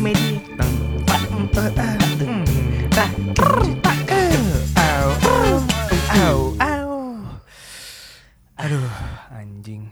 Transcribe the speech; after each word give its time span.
komedi. 0.00 0.40
Aduh, 8.60 8.92
anjing. 9.32 9.88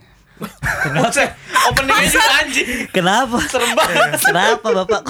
Kenapa? 0.84 1.08
Openingnya 1.72 2.08
juga 2.08 2.32
anjing. 2.40 2.68
Kenapa? 2.92 3.36
Serem 3.48 3.72
banget. 3.76 4.20
Kenapa 4.24 4.66
bapak? 4.72 5.02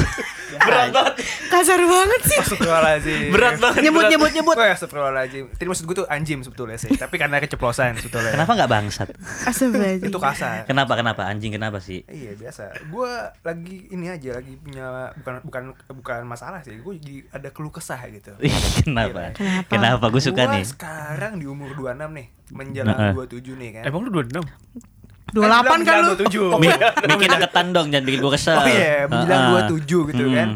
Berat 0.68 0.88
banget. 0.92 1.14
Kasar 1.48 1.80
banget 1.80 2.20
sih. 2.22 2.38
Astagfirullahaladzim. 2.38 3.20
Berat 3.32 3.56
banget. 3.56 3.80
Nyebut 3.82 4.02
berat. 4.04 4.12
nyebut 4.12 4.30
nyebut. 4.30 4.54
Oh 4.54 4.64
ya, 4.64 4.74
astagfirullahaladzim. 4.76 5.44
Tadi 5.56 5.66
maksud 5.66 5.84
gue 5.84 5.96
tuh 5.96 6.06
anjing 6.06 6.38
sebetulnya 6.40 6.76
sih. 6.76 6.90
Tapi 6.92 7.14
karena 7.16 7.36
keceplosan 7.38 7.96
sebetulnya. 7.96 8.32
Kenapa 8.36 8.52
nggak 8.54 8.70
bangsat? 8.70 9.08
Astagfirullahaladzim. 9.48 10.08
Itu 10.12 10.18
kasar. 10.20 10.68
Kenapa 10.68 10.92
kenapa 10.94 11.22
anjing 11.26 11.50
kenapa 11.50 11.80
sih? 11.80 12.04
Iya 12.04 12.36
biasa. 12.36 12.70
Gue 12.86 13.10
lagi 13.40 13.76
ini 13.88 14.06
aja 14.06 14.30
lagi 14.36 14.54
punya 14.60 15.10
bukan 15.18 15.34
bukan 15.42 15.62
bukan 15.96 16.20
masalah 16.28 16.60
sih. 16.60 16.76
Gue 16.78 17.00
jadi 17.00 17.24
ada 17.32 17.48
keluh 17.48 17.72
kesah 17.72 17.98
gitu. 18.12 18.36
Ih, 18.38 18.52
kenapa? 18.84 19.32
Kenapa? 19.32 19.70
Kenapa? 19.72 20.04
Gue 20.08 20.20
suka 20.20 20.44
Gua 20.44 20.54
nih. 20.54 20.64
sekarang 20.68 21.40
di 21.40 21.46
umur 21.48 21.72
26 21.72 22.12
nih, 22.12 22.26
Nah, 22.28 22.56
menjelang 22.56 22.98
eh. 22.98 23.14
27 23.14 23.56
nih 23.56 23.70
kan. 23.80 23.82
Emang 23.88 24.00
lu 24.04 24.10
26? 24.10 24.97
28 25.30 25.82
kan 25.82 25.96
lu. 26.00 26.12
27. 26.16 26.56
Mi 26.56 26.68
bikin 27.10 27.28
deketan 27.30 27.66
dong, 27.70 27.86
jangan 27.88 28.04
bikin 28.04 28.18
gue 28.18 28.32
kesel. 28.32 28.56
Oh 28.56 28.66
iya, 28.66 29.04
menjelang 29.04 29.42
Heeh. 29.54 29.68
27 29.76 30.08
gitu 30.08 30.24
Hmm. 30.24 30.34
kan. 30.34 30.48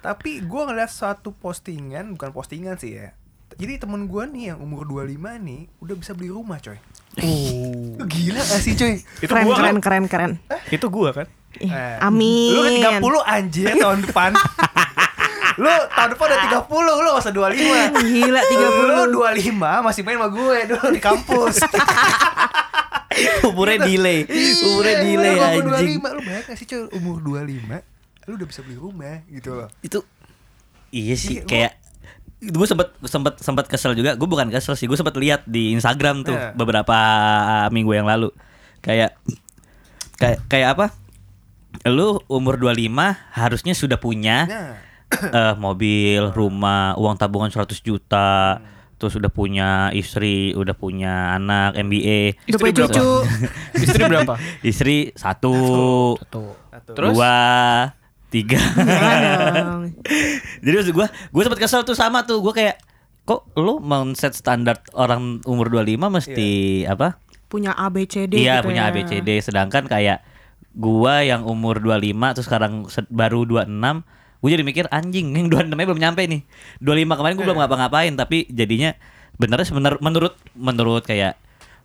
Tapi 0.00 0.30
gue 0.40 0.62
ngeliat 0.64 0.88
suatu 0.88 1.30
postingan, 1.30 2.14
bukan 2.14 2.30
postingan 2.30 2.76
sih 2.76 2.96
ya. 2.96 3.12
Jadi 3.52 3.76
temen 3.76 4.06
gue 4.06 4.22
nih 4.24 4.44
yang 4.48 4.58
umur 4.58 4.86
25 4.86 5.10
nih 5.36 5.68
udah 5.78 5.94
bisa 5.94 6.12
beli 6.12 6.30
rumah 6.30 6.56
coy. 6.56 6.78
Oh. 7.18 7.98
Gila 8.06 8.40
gak 8.40 8.60
sih 8.60 8.72
coy? 8.72 9.02
Itu 9.18 9.28
Keren 9.28 9.44
gua 9.44 9.54
keren 9.56 9.76
kan? 9.76 9.76
keren 9.80 10.04
keren. 10.06 10.32
Itu 10.68 10.86
gua 10.88 11.10
kan? 11.12 11.26
Eh, 11.52 11.98
Amin. 11.98 12.54
Lu 12.54 12.62
udah 12.62 12.72
30 13.02 13.02
anjir 13.28 13.66
tahun 13.74 13.98
depan. 14.02 14.30
lu 15.60 15.66
tahun 15.90 16.08
depan 16.14 16.26
udah 16.30 16.40
30, 16.62 16.70
lu 16.96 17.10
masa 17.10 17.30
25. 17.34 18.06
Gila 18.06 18.40
30. 18.40 18.86
Lu 18.88 19.04
25 19.12 19.50
masih 19.82 20.00
main 20.00 20.16
sama 20.16 20.28
gue 20.30 20.56
dulu 20.64 20.86
di 20.88 21.00
kampus. 21.02 21.54
Umurnya 23.50 23.78
delay. 23.82 24.24
Umurnya 24.62 24.94
Iya, 24.94 25.04
delay 25.04 25.34
umur 25.34 25.74
anjing. 25.74 25.98
25, 25.98 26.16
lu 26.16 26.20
bayangin 26.22 26.44
gak 26.44 26.56
sih 26.56 26.66
coy 26.66 26.80
umur 26.92 27.16
25 27.18 27.82
lu 28.28 28.34
udah 28.36 28.46
bisa 28.46 28.60
beli 28.60 28.76
rumah 28.76 29.16
gitu 29.26 29.50
loh. 29.54 29.68
Itu 29.80 29.98
iya 30.88 31.14
sih 31.14 31.40
Iya, 31.40 31.42
kayak 31.44 31.72
gue 32.40 32.66
sempet 32.66 32.88
sempet 33.04 33.34
sempet 33.36 33.64
kesel 33.66 33.92
juga 33.92 34.14
gue 34.14 34.24
bukan 34.24 34.48
kesel 34.48 34.72
sih 34.72 34.86
gue 34.86 34.94
sempet 34.94 35.12
lihat 35.14 35.44
di 35.44 35.70
Instagram 35.70 36.24
tuh 36.24 36.32
Nah. 36.32 36.52
beberapa 36.52 36.96
uh, 37.42 37.68
minggu 37.68 37.92
yang 37.92 38.08
lalu 38.08 38.32
kayak 38.80 39.12
kayak 40.16 40.40
kayak 40.46 40.68
apa 40.72 40.86
lu 41.84 42.16
umur 42.26 42.56
25 42.56 42.88
harusnya 43.34 43.72
sudah 43.72 43.96
punya 43.96 44.38
Nah, 44.46 44.72
eh, 45.10 45.54
mobil, 45.54 46.30
rumah, 46.30 46.94
uang 46.94 47.14
tabungan 47.14 47.50
100 47.50 47.82
juta, 47.82 48.62
terus 49.00 49.16
udah 49.16 49.28
punya 49.28 49.88
istri, 49.90 50.52
udah 50.52 50.72
punya 50.72 51.34
anak, 51.34 51.74
MBA, 51.74 52.36
Udah 52.46 52.58
punya 52.60 52.72
berapa? 52.76 52.92
cucu. 52.92 53.08
Istri 53.74 54.00
berapa? 54.04 54.32
istri 54.62 55.10
satu, 55.16 55.54
Satu. 56.20 56.42
satu. 56.68 56.90
Terus? 56.92 57.08
dua, 57.10 57.34
tiga. 58.28 58.60
Jadi 60.60 60.74
maksud 60.74 60.92
gue, 60.92 61.06
gue 61.08 61.42
sempet 61.42 61.58
kesel 61.58 61.82
tuh 61.82 61.94
sama 61.94 62.22
tuh, 62.22 62.38
gue 62.40 62.52
kayak 62.52 62.76
kok 63.22 63.46
lu 63.54 63.78
mau 63.78 64.02
set 64.12 64.32
standar 64.32 64.80
orang 64.92 65.38
umur 65.44 65.70
25 65.70 66.10
mesti 66.10 66.50
apa? 66.84 67.14
Punya 67.46 67.70
ABCD 67.72 68.36
iya 68.36 68.58
gitu 68.58 68.66
punya 68.66 68.82
ya. 68.82 68.86
ABCD, 68.90 69.28
sedangkan 69.40 69.86
kayak 69.86 70.18
gua 70.70 71.20
yang 71.20 71.42
umur 71.42 71.78
25 71.78 72.32
terus 72.32 72.44
sekarang 72.44 72.72
se- 72.86 73.06
baru 73.08 73.42
26 73.42 73.66
gue 74.40 74.48
jadi 74.50 74.64
mikir 74.64 74.84
anjing 74.88 75.30
yang 75.30 75.46
26 75.46 75.68
nya 75.70 75.84
belum 75.84 76.00
nyampe 76.00 76.22
nih. 76.24 76.40
25 76.80 77.18
kemarin 77.18 77.34
gue 77.34 77.44
belum 77.44 77.58
ngapa-ngapain 77.58 78.12
tapi 78.14 78.48
jadinya 78.48 78.96
benernya 79.36 79.64
sebenar 79.64 79.92
menurut 79.98 80.32
menurut 80.52 81.00
kayak 81.02 81.36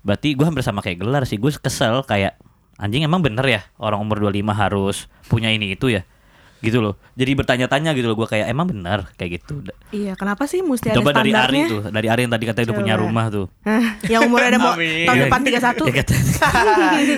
berarti 0.02 0.34
gue 0.34 0.46
hampir 0.46 0.62
sama 0.62 0.80
kayak 0.80 1.00
gelar 1.00 1.24
sih. 1.24 1.36
Gue 1.36 1.52
kesel 1.52 2.04
kayak 2.04 2.40
anjing 2.76 3.04
emang 3.04 3.20
bener 3.20 3.44
ya 3.44 3.62
orang 3.76 4.00
umur 4.00 4.20
25 4.22 4.40
harus 4.52 4.98
punya 5.26 5.52
ini 5.52 5.74
itu 5.74 5.88
ya? 5.90 6.08
Gitu 6.64 6.80
loh. 6.80 6.96
Jadi 7.14 7.36
bertanya-tanya 7.36 7.92
gitu 7.92 8.08
loh 8.08 8.18
gue 8.18 8.26
kayak 8.26 8.48
emang 8.48 8.66
bener? 8.66 9.06
Kayak 9.16 9.38
gitu. 9.38 9.62
Iya, 9.92 10.16
kenapa 10.16 10.48
sih 10.48 10.64
mesti 10.64 10.90
ada 10.90 10.98
coba 10.98 11.12
dari 11.14 11.30
Ari 11.30 11.60
tuh 11.68 11.82
dari 11.88 12.08
Ari 12.10 12.26
yang 12.26 12.34
tadi 12.34 12.44
katanya 12.48 12.66
udah 12.72 12.78
punya 12.80 12.94
Coba. 12.96 13.04
rumah 13.06 13.26
tuh. 13.30 13.46
Yang 14.12 14.22
umurnya 14.26 14.50
ada 14.50 14.60
mau 14.60 14.74
tahun 14.74 14.82
Iya. 15.14 15.24
depan 15.28 15.40
31. 15.44 15.52
ya 15.86 15.94
katanya. 15.94 16.24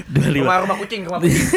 25 0.18 0.42
rumah 0.42 0.56
rumah 0.66 0.76
kucing, 0.78 1.02
rumah 1.06 1.20
kucing. 1.22 1.46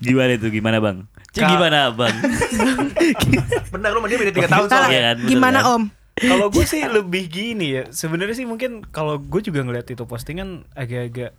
Gimana 0.00 0.30
itu? 0.32 0.46
Gimana 0.48 0.78
bang? 0.80 0.96
Cik 1.30 1.46
gimana 1.46 1.94
bang? 1.94 2.16
Bener 3.72 3.88
lu 3.90 3.98
sama 3.98 4.08
dia 4.10 4.18
beda 4.18 4.32
3 4.34 4.50
tahun 4.50 4.66
Salah. 4.66 4.88
soalnya. 4.88 5.00
Kan, 5.14 5.16
Gimana 5.26 5.58
kan? 5.60 5.70
Om? 5.70 5.82
Kalau 6.20 6.46
gue 6.50 6.64
sih 6.64 6.82
lebih 6.84 7.24
gini 7.26 7.66
ya. 7.72 7.84
Sebenarnya 7.88 8.34
sih 8.34 8.44
mungkin 8.44 8.82
kalau 8.84 9.16
gue 9.16 9.40
juga 9.40 9.62
ngeliat 9.62 9.88
itu 9.88 10.02
postingan 10.04 10.66
agak-agak 10.74 11.32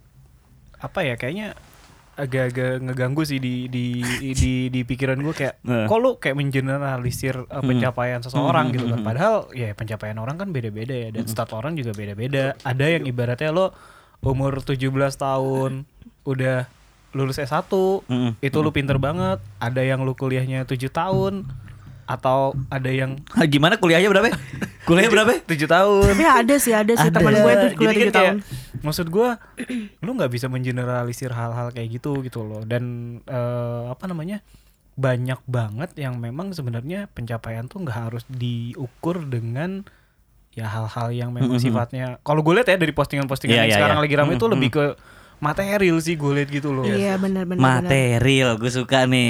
apa 0.79 0.99
ya 1.03 1.13
kayaknya 1.13 1.53
agak-agak 2.11 2.81
ngeganggu 2.81 3.23
sih 3.23 3.37
di 3.37 3.69
di 3.69 4.01
di 4.33 4.67
di 4.67 4.81
pikiran 4.83 5.21
gue 5.21 5.31
kayak 5.31 5.55
Nah. 5.63 5.85
kok 5.85 5.97
lu 5.97 6.17
kayak 6.17 6.35
mengeneralisir 6.35 7.45
uh, 7.47 7.63
pencapaian 7.63 8.19
seseorang 8.19 8.69
Hmm, 8.69 8.73
gitu 8.75 8.85
hmm, 8.85 8.91
kan 8.91 8.99
hmm. 8.99 9.07
padahal 9.07 9.35
ya 9.53 9.69
pencapaian 9.71 10.17
orang 10.17 10.35
kan 10.35 10.49
beda-beda 10.49 10.91
ya 10.91 11.09
dan 11.13 11.25
stat 11.25 11.53
orang 11.53 11.77
juga 11.77 11.93
beda-beda 11.93 12.57
ada 12.61 12.85
yang 12.85 13.05
ibaratnya 13.05 13.49
lo 13.49 13.71
umur 14.21 14.59
17 14.59 14.91
tahun 15.15 15.85
udah 16.25 16.67
lulus 17.11 17.37
S1 17.37 17.67
Mm-mm. 18.03 18.31
itu 18.39 18.57
lu 18.57 18.69
pinter 18.69 18.95
banget 18.95 19.39
ada 19.57 19.81
yang 19.81 20.01
lu 20.01 20.13
kuliahnya 20.13 20.63
7 20.63 20.77
tahun 20.87 21.43
atau 22.03 22.51
ada 22.67 22.87
yang 22.87 23.19
Hah, 23.35 23.45
Gimana 23.45 23.75
kuliahnya 23.75 24.07
berapa? 24.07 24.31
Kuliahnya 24.81 25.09
berapa? 25.09 25.31
tujuh 25.45 25.63
tahun 25.65 26.11
Tapi 26.11 26.25
ada 26.25 26.55
sih, 26.57 26.73
ada 26.73 26.91
sih 26.93 27.07
teman 27.07 27.31
gue 27.33 27.53
tuh 27.53 27.69
kuliah 27.73 27.93
Jadi 27.93 28.01
7 28.01 28.03
kan 28.03 28.11
tahun. 28.11 28.35
kayak, 28.41 28.81
maksud 28.81 29.07
gue 29.07 29.29
lu 30.03 30.11
nggak 30.11 30.31
bisa 30.31 30.47
mengeneralisir 30.47 31.29
hal-hal 31.29 31.69
kayak 31.69 31.87
gitu 31.93 32.19
gitu 32.19 32.41
loh 32.41 32.61
dan 32.61 32.83
eh, 33.23 33.83
apa 33.87 34.03
namanya 34.05 34.43
banyak 34.93 35.39
banget 35.45 35.95
yang 35.95 36.17
memang 36.17 36.51
sebenarnya 36.51 37.07
pencapaian 37.07 37.65
tuh 37.65 37.79
nggak 37.79 37.97
harus 38.01 38.23
diukur 38.27 39.23
dengan 39.23 39.87
ya 40.51 40.67
hal-hal 40.67 41.07
yang 41.09 41.29
memang 41.29 41.55
Mhm. 41.55 41.63
sifatnya 41.63 42.05
kalau 42.19 42.39
gue 42.39 42.53
lihat 42.53 42.67
ya 42.67 42.75
dari 42.75 42.91
postingan-postingan 42.91 43.53
Iya, 43.53 43.61
yang 43.61 43.69
iya, 43.69 43.77
sekarang 43.77 43.97
iya. 43.97 44.03
lagi 44.03 44.15
ramai 44.15 44.35
itu 44.35 44.43
Mhm. 44.43 44.53
lebih 44.53 44.69
ke 44.69 44.85
material 45.41 45.97
sih 45.97 46.13
gue 46.13 46.31
lihat 46.31 46.49
gitu 46.49 46.69
loh 46.69 46.85
Iya, 46.85 47.17
benar 47.17 47.43
benar. 47.43 47.81
Material, 47.81 48.55
gue 48.55 48.69
suka 48.69 49.03
nih 49.03 49.29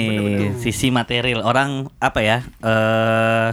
sisi 0.56 0.88
material. 0.88 1.40
Orang 1.40 1.88
apa 1.98 2.20
ya? 2.20 2.38
Eh 2.60 3.48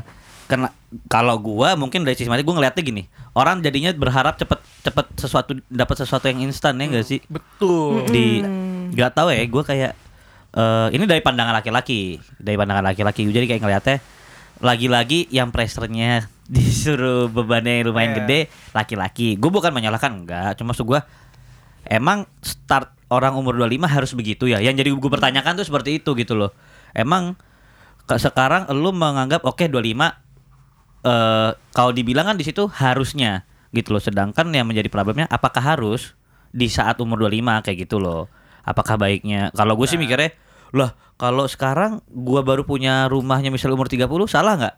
kena 0.46 0.74
kalau 1.06 1.38
gua 1.38 1.74
mungkin 1.74 2.02
dari 2.02 2.14
sisi 2.14 2.26
material 2.26 2.46
gue 2.46 2.58
ngeliatnya 2.58 2.84
gini. 2.84 3.04
Orang 3.32 3.62
jadinya 3.62 3.94
berharap 3.94 4.36
cepet 4.36 4.60
cepet 4.82 5.06
sesuatu 5.16 5.56
dapat 5.66 5.96
sesuatu 5.98 6.26
yang 6.26 6.44
instan 6.44 6.76
ya 6.76 6.86
enggak 6.86 7.06
sih? 7.06 7.20
betul 7.26 8.04
Di 8.06 8.42
nggak 8.90 9.12
tahu 9.14 9.30
ya, 9.30 9.40
gue 9.42 9.64
kayak 9.64 9.92
eh 10.50 10.88
ini 10.92 11.06
dari 11.06 11.22
pandangan 11.22 11.54
laki-laki, 11.56 12.18
dari 12.36 12.58
pandangan 12.58 12.84
laki-laki. 12.84 13.22
Jadi 13.24 13.46
kayak 13.46 13.62
ngeliatnya 13.62 13.98
lagi-lagi 14.60 15.30
yang 15.30 15.54
pressernya 15.54 16.28
disuruh 16.50 17.30
bebannya 17.30 17.86
lumayan 17.86 18.12
Iya. 18.12 18.18
gede 18.20 18.40
laki-laki. 18.74 19.38
Gue 19.38 19.48
bukan 19.48 19.70
menyalahkan 19.70 20.12
enggak, 20.12 20.58
cuma 20.58 20.74
maksud 20.74 20.84
gue 20.84 21.00
emang 21.90 22.30
start 22.40 22.94
orang 23.10 23.34
umur 23.34 23.58
25 23.58 23.90
harus 23.90 24.12
begitu 24.14 24.46
ya. 24.46 24.62
Yang 24.62 24.86
jadi 24.86 24.90
gue 24.94 25.12
pertanyakan 25.12 25.58
tuh 25.58 25.66
seperti 25.66 25.98
itu 25.98 26.14
gitu 26.14 26.38
loh. 26.38 26.54
Emang 26.94 27.34
ke- 28.06 28.22
sekarang 28.22 28.70
lu 28.72 28.94
menganggap 28.94 29.42
oke 29.42 29.66
25 29.66 30.14
eh 31.00 31.50
kalau 31.72 31.92
dibilang 31.92 32.28
kan 32.28 32.38
di 32.38 32.46
situ 32.46 32.70
harusnya 32.70 33.44
gitu 33.72 33.92
loh. 33.92 34.02
Sedangkan 34.02 34.52
yang 34.52 34.70
menjadi 34.70 34.88
problemnya 34.88 35.26
apakah 35.26 35.64
harus 35.66 36.14
di 36.50 36.70
saat 36.70 36.98
umur 37.00 37.26
25 37.26 37.66
kayak 37.66 37.78
gitu 37.84 37.98
loh. 37.98 38.30
Apakah 38.62 38.96
baiknya 38.96 39.50
kalau 39.52 39.74
gue 39.74 39.88
sih 39.88 39.98
mikirnya 39.98 40.30
lah 40.70 40.94
kalau 41.18 41.50
sekarang 41.50 42.06
gua 42.06 42.46
baru 42.46 42.62
punya 42.62 43.10
rumahnya 43.10 43.50
misalnya 43.50 43.74
umur 43.74 43.90
30 43.90 44.06
salah 44.30 44.54
nggak? 44.54 44.76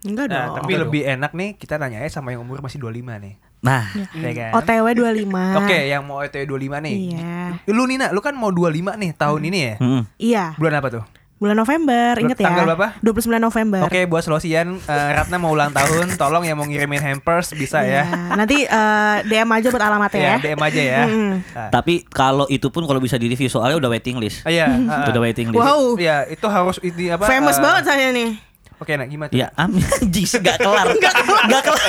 Enggak 0.00 0.26
Nah, 0.26 0.36
dong. 0.48 0.56
tapi 0.58 0.72
lebih 0.74 1.02
enak 1.06 1.30
nih 1.36 1.54
kita 1.54 1.78
nanya 1.78 2.02
sama 2.10 2.32
yang 2.32 2.42
umur 2.42 2.58
masih 2.58 2.80
25 2.80 3.20
nih. 3.20 3.38
Nah, 3.60 3.92
Ya 4.16 4.32
kan? 4.32 4.50
OTW 4.56 4.86
25. 4.96 5.60
Oke, 5.60 5.78
yang 5.86 6.02
mau 6.02 6.18
OTW 6.18 6.48
25 6.48 6.80
nih. 6.80 6.94
Iya. 7.12 7.40
Lu 7.68 7.84
Nina, 7.84 8.08
lu 8.08 8.18
kan 8.18 8.32
mau 8.32 8.48
25 8.48 8.96
nih 8.96 9.10
tahun 9.12 9.40
ini 9.44 9.58
ya? 9.60 9.74
mm, 9.76 10.02
Iya, 10.16 10.44
Bulan 10.56 10.74
apa 10.76 10.88
tuh? 10.90 11.04
bulan 11.36 11.56
November, 11.56 12.20
inget 12.20 12.36
ya. 12.36 12.52
Tanggal 12.52 12.68
berapa? 12.68 13.00
29 13.00 13.40
November. 13.40 13.80
Oke, 13.88 14.04
buat 14.04 14.20
Selosian, 14.20 14.76
eh, 14.76 15.08
Ratna 15.10 15.40
mau 15.40 15.48
ulang 15.48 15.72
tahun, 15.72 16.12
tolong 16.20 16.44
yang 16.44 16.52
mau 16.54 16.68
ngirimin 16.68 17.00
hampers 17.00 17.56
bisa 17.56 17.80
Iya. 17.80 18.04
ya. 18.04 18.36
Nanti 18.36 18.60
eh, 18.60 19.16
DM 19.24 19.48
aja 19.48 19.72
buat 19.72 19.80
alamatnya 19.80 20.20
Ya, 20.20 20.28
ya. 20.30 20.36
DM 20.42 20.60
aja 20.60 20.82
ya. 20.84 21.00
Mm-mm. 21.08 21.32
Nah. 21.40 21.68
tapi 21.72 22.04
kalau 22.04 22.44
itu 22.46 22.68
pun 22.68 22.84
kalau 22.84 23.00
bisa 23.00 23.16
di 23.16 23.24
review 23.24 23.48
soalnya 23.48 23.80
udah 23.80 23.88
waiting 23.88 24.20
list. 24.20 24.44
Iya, 24.44 24.68
ah, 24.84 25.08
Udah 25.08 25.16
waiting 25.18 25.48
list. 25.48 25.64
Wow. 25.64 25.96
Iya, 25.96 26.28
itu 26.28 26.44
harus 26.44 26.76
ini 26.78 27.08
apa? 27.08 27.24
Famous 27.24 27.56
eh, 27.56 27.62
banget 27.64 27.82
saya 27.88 28.06
nih. 28.12 28.36
Oke, 28.80 28.96
nah 28.96 29.04
gimana 29.04 29.28
tuh? 29.28 29.36
Ya 29.36 29.52
amin 29.60 29.84
anjing 30.00 30.24
sih 30.24 30.40
gak 30.40 30.56
kelar. 30.56 30.88
Gak 31.04 31.12
kelar. 31.12 31.44
Gak 31.46 31.62
kelar. 31.68 31.82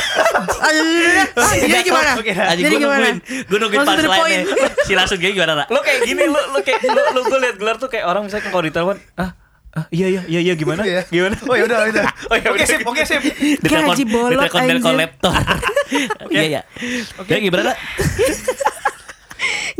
Aduh, 0.59 0.85
jadi 1.63 1.83
gimana? 1.87 2.11
Oke, 2.19 2.31
nah. 2.35 2.51
Jadi 2.51 2.75
gimana? 2.75 3.07
Gue 3.47 3.57
nungguin 3.57 3.79
punchline 3.81 4.11
point. 4.11 4.43
Si 4.83 4.91
langsung 4.91 5.17
kayak 5.17 5.33
gimana, 5.39 5.53
Ra? 5.55 5.65
lo 5.71 5.79
kayak 5.79 6.03
gini 6.03 6.27
lo 6.27 6.41
lo 6.51 6.59
kayak 6.59 6.83
lo, 6.83 7.01
lo 7.15 7.19
gue 7.23 7.39
liat 7.39 7.55
gelar 7.55 7.75
tuh 7.79 7.87
kayak 7.87 8.03
orang 8.03 8.27
misalnya 8.27 8.51
kalau 8.51 8.63
ditelepon 8.67 8.99
ah 9.15 9.31
Ah, 9.71 9.87
iya 9.87 10.03
iya 10.11 10.21
iya 10.27 10.39
iya 10.43 10.53
gimana? 10.59 10.83
Iya. 10.83 11.07
Gimana? 11.07 11.39
Oh 11.47 11.55
ya 11.55 11.63
udah 11.63 11.87
udah. 11.87 12.03
Oh, 12.27 12.35
ya 12.35 12.51
Oke 12.51 12.67
sip, 12.67 12.83
oke 12.83 13.07
sip. 13.07 13.23
Ditelepon, 13.23 13.95
Gaji 13.95 14.03
bolot, 14.03 14.51
anjir. 14.51 14.83
kolektor. 14.83 15.31
Iya 16.27 16.41
iya. 16.43 16.61
Oke, 17.15 17.39
gimana? 17.39 17.71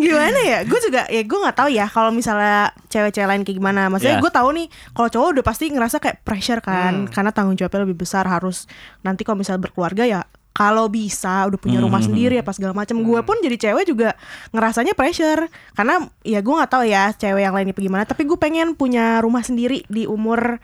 Gimana 0.01 0.39
ya? 0.41 0.59
Gue 0.63 0.79
juga 0.79 1.05
ya 1.05 1.21
gue 1.21 1.37
nggak 1.37 1.55
tahu 1.55 1.69
ya 1.69 1.85
kalau 1.85 2.09
misalnya 2.09 2.59
cewek-cewek 2.87 3.27
lain 3.27 3.41
kayak 3.41 3.57
gimana. 3.57 3.81
Maksudnya 3.87 4.17
Ya. 4.17 4.21
gue 4.21 4.31
tahu 4.31 4.49
nih 4.51 4.67
kalau 4.91 5.07
cowok 5.07 5.27
udah 5.31 5.43
pasti 5.43 5.65
ngerasa 5.67 5.97
kayak 5.97 6.17
pressure 6.21 6.59
kan 6.59 7.05
karena 7.07 7.29
tanggung 7.29 7.53
jawabnya 7.53 7.85
lebih 7.85 7.97
besar. 7.97 8.25
Harus 8.25 8.65
nanti 8.99 9.21
kalau 9.21 9.37
misalnya 9.37 9.61
berkeluarga 9.61 10.03
ya 10.03 10.21
kalau 10.51 10.85
bisa 10.85 11.47
udah 11.47 11.55
punya 11.55 11.79
rumah 11.79 12.03
sendiri 12.03 12.35
apa 12.35 12.51
segala 12.51 12.75
macam 12.75 12.99
gue 12.99 13.19
pun 13.21 13.39
jadi 13.39 13.55
cewek 13.61 13.87
juga 13.87 14.17
ngerasanya 14.49 14.93
pressure. 14.93 15.47
Karena 15.71 15.95
ya 16.21 16.39
gue 16.39 16.53
nggak 16.53 16.71
tahu 16.71 16.83
ya 16.83 17.13
cewek 17.13 17.41
yang 17.41 17.53
lain 17.53 17.69
itu 17.69 17.79
gimana. 17.81 18.03
Tapi 18.03 18.25
gue 18.25 18.35
pengen 18.35 18.73
punya 18.73 19.19
rumah 19.19 19.41
sendiri 19.41 19.85
di 19.87 20.03
umur 20.03 20.59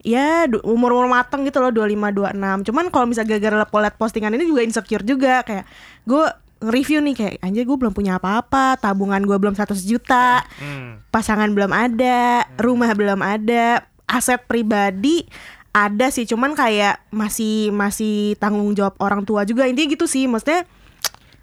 ya 0.00 0.48
du- 0.48 0.64
umur-umur 0.64 1.06
mateng 1.06 1.44
gitu 1.44 1.60
loh 1.60 1.68
25 1.70 2.08
26. 2.10 2.66
Cuman 2.66 2.84
kalau 2.88 3.04
misalnya 3.04 3.36
gara-gara 3.36 3.84
liat 3.84 3.94
postingan 3.94 4.32
ini 4.32 4.44
juga 4.44 4.64
insecure 4.64 5.04
juga. 5.04 5.44
Kayak 5.44 5.68
gue 6.02 6.24
nge-review 6.60 7.00
nih 7.00 7.14
kayak 7.16 7.34
anjir 7.40 7.64
gue 7.64 7.76
belum 7.76 7.92
punya 7.92 8.20
apa-apa, 8.20 8.76
tabungan 8.76 9.24
gue 9.24 9.36
belum 9.36 9.56
100 9.56 9.80
juta, 9.82 10.44
Hmm. 10.60 11.00
pasangan 11.08 11.48
belum 11.50 11.72
ada, 11.72 12.44
rumah 12.60 12.92
belum 12.92 13.20
ada, 13.20 13.84
aset 14.04 14.44
pribadi 14.44 15.24
ada 15.70 16.10
sih 16.10 16.26
cuman 16.26 16.52
kayak 16.52 16.98
masih 17.08 17.70
masih 17.70 18.34
tanggung 18.36 18.74
jawab 18.74 18.98
orang 18.98 19.22
tua 19.22 19.46
juga. 19.46 19.70
Intinya 19.70 19.94
gitu 19.94 20.04
sih 20.04 20.26
maksudnya 20.26 20.66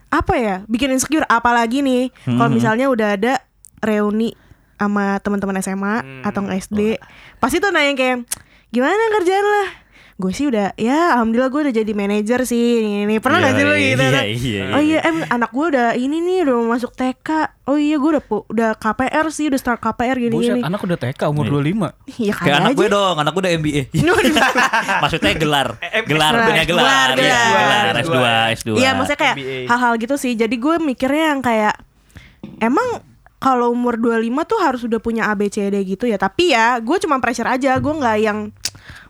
apa 0.07 0.35
ya 0.35 0.55
bikin 0.67 0.91
insecure 0.91 1.27
apalagi 1.27 1.83
nih 1.83 2.11
kalau 2.23 2.47
misalnya 2.47 2.87
udah 2.87 3.19
ada 3.19 3.33
reuni 3.83 4.31
sama 4.77 5.19
teman-teman 5.19 5.59
SMA 5.59 5.95
atau 6.23 6.39
nggak 6.43 6.59
SD 6.63 6.79
pasti 7.39 7.59
tuh 7.59 7.75
nanya 7.75 7.91
kayak 7.91 8.23
gimana 8.69 9.03
kerjaan 9.19 9.47
lah 9.47 9.67
gue 10.17 10.33
sih 10.33 10.49
udah 10.49 10.73
ya 10.73 11.13
alhamdulillah 11.13 11.45
gue 11.47 11.61
udah 11.61 11.75
jadi 11.75 11.91
manajer 11.93 12.41
sih 12.41 12.81
ini, 12.81 13.05
ini. 13.05 13.15
pernah 13.21 13.37
nggak 13.37 13.53
sih 13.53 13.61
lo 13.61 13.69
Iya, 13.71 13.85
gitu 13.85 14.01
iya, 14.01 14.09
kan? 14.09 14.23
iya, 14.25 14.63
oh 14.73 14.81
iya 14.81 14.99
em 15.05 15.17
anak 15.23 15.49
gue 15.51 15.65
udah 15.69 15.89
ini 15.93 16.17
nih 16.17 16.37
udah 16.41 16.55
mau 16.57 16.73
masuk 16.73 16.89
TK 16.91 17.29
oh 17.63 17.77
iya 17.77 17.95
gue 17.95 18.09
udah 18.11 18.23
udah 18.49 18.69
KPR 18.73 19.25
sih 19.29 19.45
udah 19.45 19.59
start 19.61 19.77
KPR 19.77 20.17
gini 20.17 20.33
Buset, 20.33 20.57
gini. 20.57 20.61
anak 20.65 20.81
udah 20.81 20.97
TK 20.97 21.21
umur 21.27 21.45
25. 21.45 21.61
Iya 22.17 22.33
Kayak 22.33 22.33
kali 22.33 22.49
anak 22.51 22.65
aja. 22.67 22.79
gue 22.81 22.87
dong, 22.89 23.15
anak 23.15 23.31
gue 23.31 23.41
udah 23.41 23.53
MBA. 23.55 23.81
Maksudnya 25.05 25.33
gelar, 25.35 25.67
gelar 25.77 26.33
Gelar, 26.33 26.33
punya 26.43 26.63
gelar, 26.65 26.85
gelar, 27.05 27.09
Iya, 27.13 27.41
gelar. 27.45 27.85
gelar 27.93 27.93
S2, 28.01 28.17
S2. 28.57 28.69
Iya 28.73 28.89
maksudnya 28.97 29.19
kayak 29.21 29.35
hal-hal 29.69 29.93
gitu 29.97 30.15
sih. 30.17 30.33
Jadi 30.33 30.55
gue 30.57 30.75
mikirnya 30.79 31.25
yang 31.31 31.41
kayak 31.41 31.75
Emang 32.57 33.05
kalau 33.37 33.69
umur 33.69 34.01
25 34.01 34.17
tuh 34.43 34.57
harus 34.57 34.81
udah 34.81 34.97
punya 34.97 35.29
ABCD 35.29 35.77
gitu 35.85 36.09
ya? 36.09 36.17
Tapi 36.17 36.51
ya 36.51 36.81
gue 36.81 36.97
cuma 36.97 37.21
pressure 37.21 37.45
aja. 37.45 37.77
Gue 37.77 37.93
nggak 37.93 38.17
yang 38.17 38.49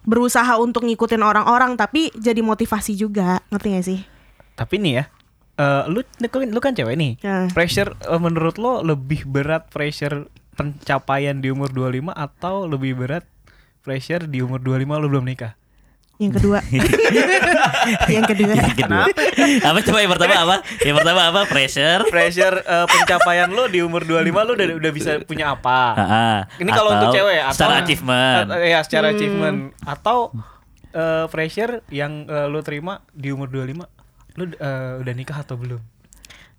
berusaha 0.07 0.55
untuk 0.57 0.87
ngikutin 0.87 1.19
orang-orang 1.19 1.75
Tapi 1.75 2.15
jadi 2.15 2.39
motivasi 2.39 2.95
juga 2.95 3.43
Ngerti 3.51 3.67
gak 3.75 3.85
sih? 3.85 3.99
Tapi 4.57 4.75
nih 4.81 4.93
ya, 4.97 5.03
eh, 5.61 5.83
lu 5.85 6.01
lu 6.33 6.59
kan 6.63 6.73
cewek 6.73 6.97
nih. 6.97 7.11
Ya. 7.21 7.45
Pressure 7.53 7.93
eh, 7.93 8.17
menurut 8.17 8.57
lo 8.57 8.81
lebih 8.81 9.29
berat 9.29 9.69
pressure 9.69 10.25
pencapaian 10.57 11.37
di 11.37 11.53
umur 11.53 11.69
25 11.69 12.09
atau 12.09 12.65
lebih 12.65 12.97
berat 12.97 13.29
pressure 13.85 14.25
di 14.25 14.41
umur 14.41 14.57
25 14.63 14.97
lu 14.97 15.07
belum 15.13 15.25
nikah? 15.29 15.53
Yang 16.17 16.33
kedua 16.35 16.59
Yang 18.09 18.25
kedua 18.27 18.53
Yang 18.53 18.75
kedua. 18.75 19.01
apa 19.61 19.79
coba 19.81 19.97
yang 19.99 20.11
pertama 20.11 20.33
apa? 20.35 20.55
Yang 20.81 20.95
pertama 20.97 21.21
apa? 21.27 21.41
Pressure. 21.45 22.01
Pressure 22.07 22.55
eh, 22.59 22.85
pencapaian 22.87 23.47
lo 23.47 23.65
di 23.65 23.79
umur 23.79 24.01
25 24.01 24.25
lu 24.25 24.51
udah 24.53 24.67
udah 24.75 24.91
bisa 24.91 25.11
punya 25.21 25.53
apa? 25.53 25.79
Ah, 25.93 26.39
Ini 26.57 26.69
kalau 26.69 26.89
untuk 26.91 27.13
cewek 27.13 27.37
atau 27.39 27.53
secara 27.53 27.75
achievement. 27.79 28.45
at- 28.49 28.65
ya, 28.65 28.79
secara 28.81 29.05
achievement 29.11 29.57
atau 29.79 30.33
eh, 30.89 31.25
pressure 31.27 31.85
yang 31.87 32.25
eh, 32.25 32.47
lu 32.47 32.59
terima 32.59 33.05
di 33.11 33.29
umur 33.29 33.47
25 33.47 33.85
lu 34.35 34.43
eh, 34.47 34.93
udah 34.97 35.13
nikah 35.13 35.37
atau 35.39 35.53
belum? 35.53 35.81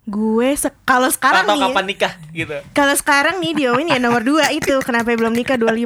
Gue 0.03 0.53
se 0.53 0.71
kalau 0.83 1.05
sekarang 1.07 1.43
atau 1.43 1.53
nih 1.53 1.63
kapan 1.67 1.85
nikah 1.85 2.13
gitu. 2.31 2.55
Kalau 2.71 2.93
sekarang 2.93 3.37
nih 3.37 3.53
diomongin 3.53 3.93
ya 3.93 3.99
nomor 3.99 4.21
dua 4.21 4.49
itu 4.49 4.79
Kenapa 4.79 5.11
belum 5.11 5.31
nikah 5.31 5.53
25 5.53 5.85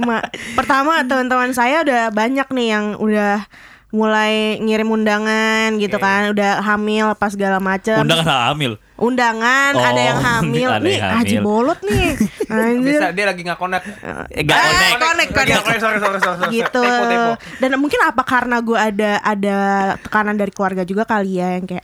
Pertama 0.56 1.02
teman-teman 1.02 1.52
saya 1.52 1.82
udah 1.82 2.08
banyak 2.10 2.48
nih 2.48 2.68
yang 2.70 2.86
udah 2.96 3.44
mulai 3.90 4.58
ngirim 4.58 4.90
undangan 4.90 5.76
gitu 5.76 5.98
kan 5.98 6.32
Udah 6.32 6.64
hamil 6.64 7.12
apa 7.12 7.28
segala 7.28 7.60
macam 7.60 8.00
Undangan 8.00 8.26
hamil. 8.50 8.80
Undangan 8.96 9.72
Oh, 9.74 9.84
ada 9.84 10.02
yang 10.02 10.20
hamil 10.30 10.70
ada 10.72 10.82
Nih 10.82 10.96
yang 10.96 11.12
Haji 11.14 11.36
hamil. 11.36 11.44
bolot 11.44 11.80
nih 11.84 12.08
Anjir 12.54 12.96
Bisa 12.96 13.08
dia 13.12 13.26
lagi 13.26 13.42
nggak 13.42 13.60
connect. 13.60 13.86
Eh, 14.32 14.42
gak 14.42 14.54
Ah, 14.54 14.64
connect. 14.64 15.00
connect, 15.02 15.30
nggak 15.30 15.46
connect. 15.46 15.66
Sorry, 15.66 16.00
sorry, 16.00 16.00
sorry, 16.00 16.20
sorry. 16.40 16.52
gitu 16.54 16.80
Tepo, 16.80 17.04
tepo. 17.04 17.32
dan 17.60 17.70
mungkin 17.76 18.00
apa 18.00 18.22
karena 18.24 18.58
gue 18.58 18.80
ada 18.80 19.12
ada 19.20 19.56
tekanan 20.00 20.38
dari 20.38 20.50
keluarga 20.50 20.84
juga 20.84 21.04
kali 21.04 21.36
ya 21.36 21.60
yang 21.60 21.68
kayak 21.68 21.84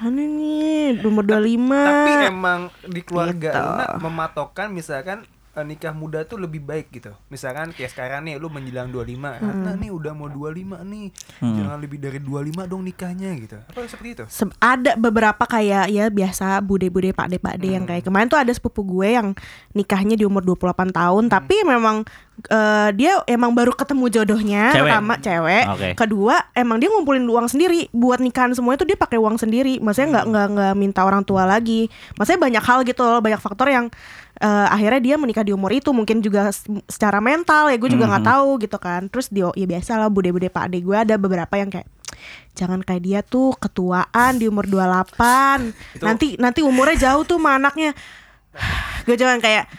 mana 0.00 0.22
nih 0.22 0.96
umur 1.00 1.22
25 1.22 1.60
Tapi 1.68 2.12
emang 2.26 2.60
di 2.82 3.00
keluarga 3.00 3.50
Gitu. 3.50 3.60
Luna 3.60 3.86
mematokkan 4.00 4.68
misalkan 4.70 5.18
eh, 5.50 5.60
nikah 5.60 5.92
muda 5.92 6.22
tuh 6.22 6.36
lebih 6.36 6.60
baik 6.60 6.88
gitu. 6.90 7.10
Misalkan 7.26 7.70
kayak 7.70 7.90
sekarang 7.90 8.22
nih 8.22 8.36
lu 8.36 8.46
menjelang 8.46 8.86
25, 8.86 9.18
nah 9.18 9.74
nih 9.74 9.90
udah 9.90 10.12
mau 10.12 10.26
25 10.26 10.46
nih. 10.80 11.06
Jangan 11.38 11.76
lebih 11.76 11.98
dari 11.98 12.18
25 12.18 12.30
dong 12.64 12.82
nikahnya 12.82 13.30
gitu. 13.36 13.58
Apa 13.58 13.82
seperti 13.84 14.08
itu? 14.14 14.24
Se- 14.26 14.56
ada 14.58 14.94
beberapa 14.94 15.42
kayak 15.42 15.86
ya 15.88 16.06
biasa 16.08 16.60
bude-bude 16.60 17.10
pakde-pakde 17.10 17.68
yang 17.68 17.84
kayak 17.84 18.02
kemarin 18.02 18.26
tuh 18.26 18.38
ada 18.38 18.48
sepupu 18.48 18.80
gue 18.82 19.08
yang 19.10 19.28
nikahnya 19.72 20.14
di 20.14 20.22
umur 20.22 20.40
28 20.44 20.64
tahun 20.90 21.24
tapi 21.28 21.56
memang 21.62 22.06
eh, 22.48 22.88
dia 22.96 23.20
emang 23.28 23.52
baru 23.52 23.76
ketemu 23.76 24.04
jodohnya 24.08 24.72
Cewek? 24.72 24.82
pertama 24.88 25.14
cewek. 25.20 25.64
Oke. 25.76 25.88
kedua 25.98 26.36
emang 26.56 26.80
dia 26.80 26.88
ngumpulin 26.88 27.26
uang 27.26 27.46
sendiri. 27.50 27.92
Buat 27.92 28.24
nikahan 28.24 28.56
semua 28.56 28.78
itu 28.78 28.88
dia 28.88 28.96
pakai 28.96 29.20
uang 29.20 29.36
sendiri. 29.36 29.82
Maksudnya 29.82 30.08
nggak 30.20 30.26
nggak 30.30 30.46
nggak 30.56 30.74
minta 30.78 31.00
orang 31.04 31.22
tua 31.26 31.44
lagi. 31.44 31.92
Maksudnya 32.16 32.40
banyak 32.40 32.64
hal 32.64 32.78
gitu 32.88 33.02
loh. 33.04 33.20
Banyak 33.20 33.40
faktor 33.42 33.68
yang 33.68 33.86
eh, 34.40 34.66
akhirnya 34.72 35.00
dia 35.02 35.16
menikah 35.20 35.44
di 35.44 35.52
umur 35.52 35.74
itu. 35.74 35.92
Mungkin 35.92 36.24
juga 36.24 36.48
secara 36.88 37.20
mental 37.20 37.68
ya. 37.68 37.76
Gue 37.76 37.92
juga 37.92 38.08
nggak 38.08 38.24
tahu 38.24 38.48
gitu 38.64 38.78
kan. 38.80 39.10
Terus 39.12 39.28
dia 39.28 39.52
ya 39.52 39.66
biasa 39.68 40.00
lah 40.00 40.08
bude-bude 40.08 40.48
pak 40.48 40.72
ade 40.72 40.80
gue 40.80 40.96
ada 40.96 41.14
beberapa 41.20 41.54
yang 41.60 41.68
kayak 41.68 41.88
jangan 42.52 42.84
kayak 42.84 43.02
dia 43.02 43.20
tuh 43.24 43.56
ketuaan 43.56 44.36
di 44.36 44.44
umur 44.44 44.68
28 44.68 46.04
nanti 46.04 46.36
nanti 46.36 46.60
umurnya 46.60 47.10
jauh 47.10 47.24
tuh 47.24 47.40
sama 47.40 47.56
anaknya. 47.56 47.96
Gue 49.08 49.16
jangan 49.16 49.40
kayak 49.40 49.70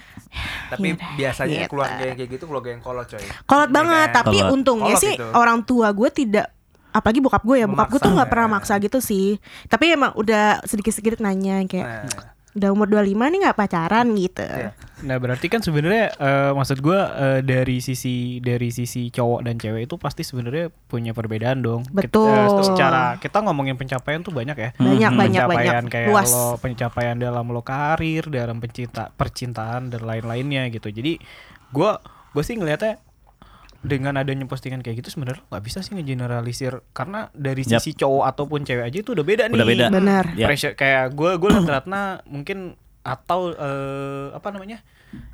Tapi 0.70 0.88
Iya, 0.90 1.08
biasanya 1.14 1.58
gitu. 1.60 1.70
keluarga 1.70 2.04
yang 2.04 2.16
kayak 2.16 2.30
gitu 2.32 2.44
keluarga 2.46 2.70
yang 2.70 2.82
kolot 2.82 3.06
coy. 3.06 3.24
kolot 3.44 3.66
Iya 3.66 3.76
banget 3.76 4.08
kan? 4.08 4.16
tapi 4.18 4.38
Kolot. 4.38 4.54
untungnya 4.54 4.94
Kolot 4.94 5.04
sih 5.04 5.14
itu. 5.14 5.28
orang 5.32 5.60
tua 5.62 5.88
gue 5.90 6.10
tidak 6.10 6.48
apalagi 6.90 7.20
bokap 7.20 7.42
gue 7.42 7.58
ya 7.58 7.66
bokap 7.66 7.88
gue 7.90 8.00
tuh 8.00 8.12
nggak 8.12 8.28
pernah 8.28 8.48
ya. 8.48 8.54
maksa 8.54 8.74
gitu 8.78 9.00
sih 9.00 9.40
tapi 9.68 9.86
emang 9.90 10.12
udah 10.14 10.60
sedikit-sedikit 10.62 11.20
nanya 11.20 11.64
kayak 11.64 11.88
Nah, 11.88 12.08
udah 12.52 12.70
umur 12.70 12.88
25 12.90 13.08
nih 13.26 13.40
nggak 13.42 13.58
pacaran 13.58 14.08
gitu 14.14 14.44
Iya. 14.44 14.72
Nah 15.02 15.18
berarti 15.18 15.46
kan 15.46 15.60
sebenarnya 15.60 16.14
eh, 16.14 16.52
maksud 16.52 16.78
gua 16.80 17.00
eh, 17.12 17.40
dari 17.42 17.78
sisi 17.78 18.14
dari 18.38 18.70
sisi 18.70 19.08
cowok 19.08 19.40
dan 19.42 19.56
cewek 19.56 19.86
itu 19.86 19.96
pasti 19.96 20.22
sebenarnya 20.22 20.70
punya 20.70 21.12
perbedaan 21.12 21.60
dong. 21.60 21.82
Kit- 21.88 22.10
Betul. 22.10 22.30
eh, 22.30 22.64
secara 22.64 23.18
kita 23.18 23.42
ngomongin 23.42 23.76
pencapaian 23.76 24.20
tuh 24.20 24.30
banyak 24.30 24.54
ya. 24.54 24.70
Banyak, 24.74 25.10
Hmm, 25.10 25.20
banyak, 25.20 25.42
pencapaian 25.42 25.74
banyak. 25.82 25.92
kayak 25.92 26.08
Luas. 26.08 26.30
lo 26.30 26.46
pencapaian 26.56 27.16
dalam 27.16 27.46
lo 27.46 27.62
karir, 27.62 28.28
dalam 28.28 28.58
pencinta 28.58 29.10
percintaan 29.10 29.88
dan 29.88 30.02
lain-lainnya 30.02 30.70
gitu. 30.70 30.88
Jadi 30.88 31.18
gua 31.70 31.98
gue 32.30 32.42
sih 32.42 32.56
ngelihatnya 32.56 32.96
dengan 33.82 34.14
adanya 34.16 34.46
postingan 34.46 34.80
kayak 34.80 35.02
gitu 35.02 35.10
sebenarnya 35.12 35.42
nggak 35.44 35.64
bisa 35.64 35.82
sih 35.82 35.92
ngegeneralisir 35.92 36.86
karena 36.92 37.34
dari 37.34 37.66
sisi 37.66 37.92
cowok 37.92 38.24
ataupun 38.28 38.62
cewek 38.62 38.86
aja 38.86 38.98
itu 39.00 39.12
udah 39.12 39.26
beda 39.26 39.44
nih. 39.48 39.58
Udah 39.58 39.66
beda. 39.68 39.86
benar 39.90 40.26
Ya. 40.32 40.46
Pressure 40.46 40.74
kayak 40.74 41.12
gue 41.12 41.32
gue 41.36 41.50
liat 41.50 41.66
Ratna 41.66 42.22
mungkin 42.24 42.78
atau 43.02 43.54
eh, 43.54 44.28
apa 44.34 44.54
namanya 44.54 44.86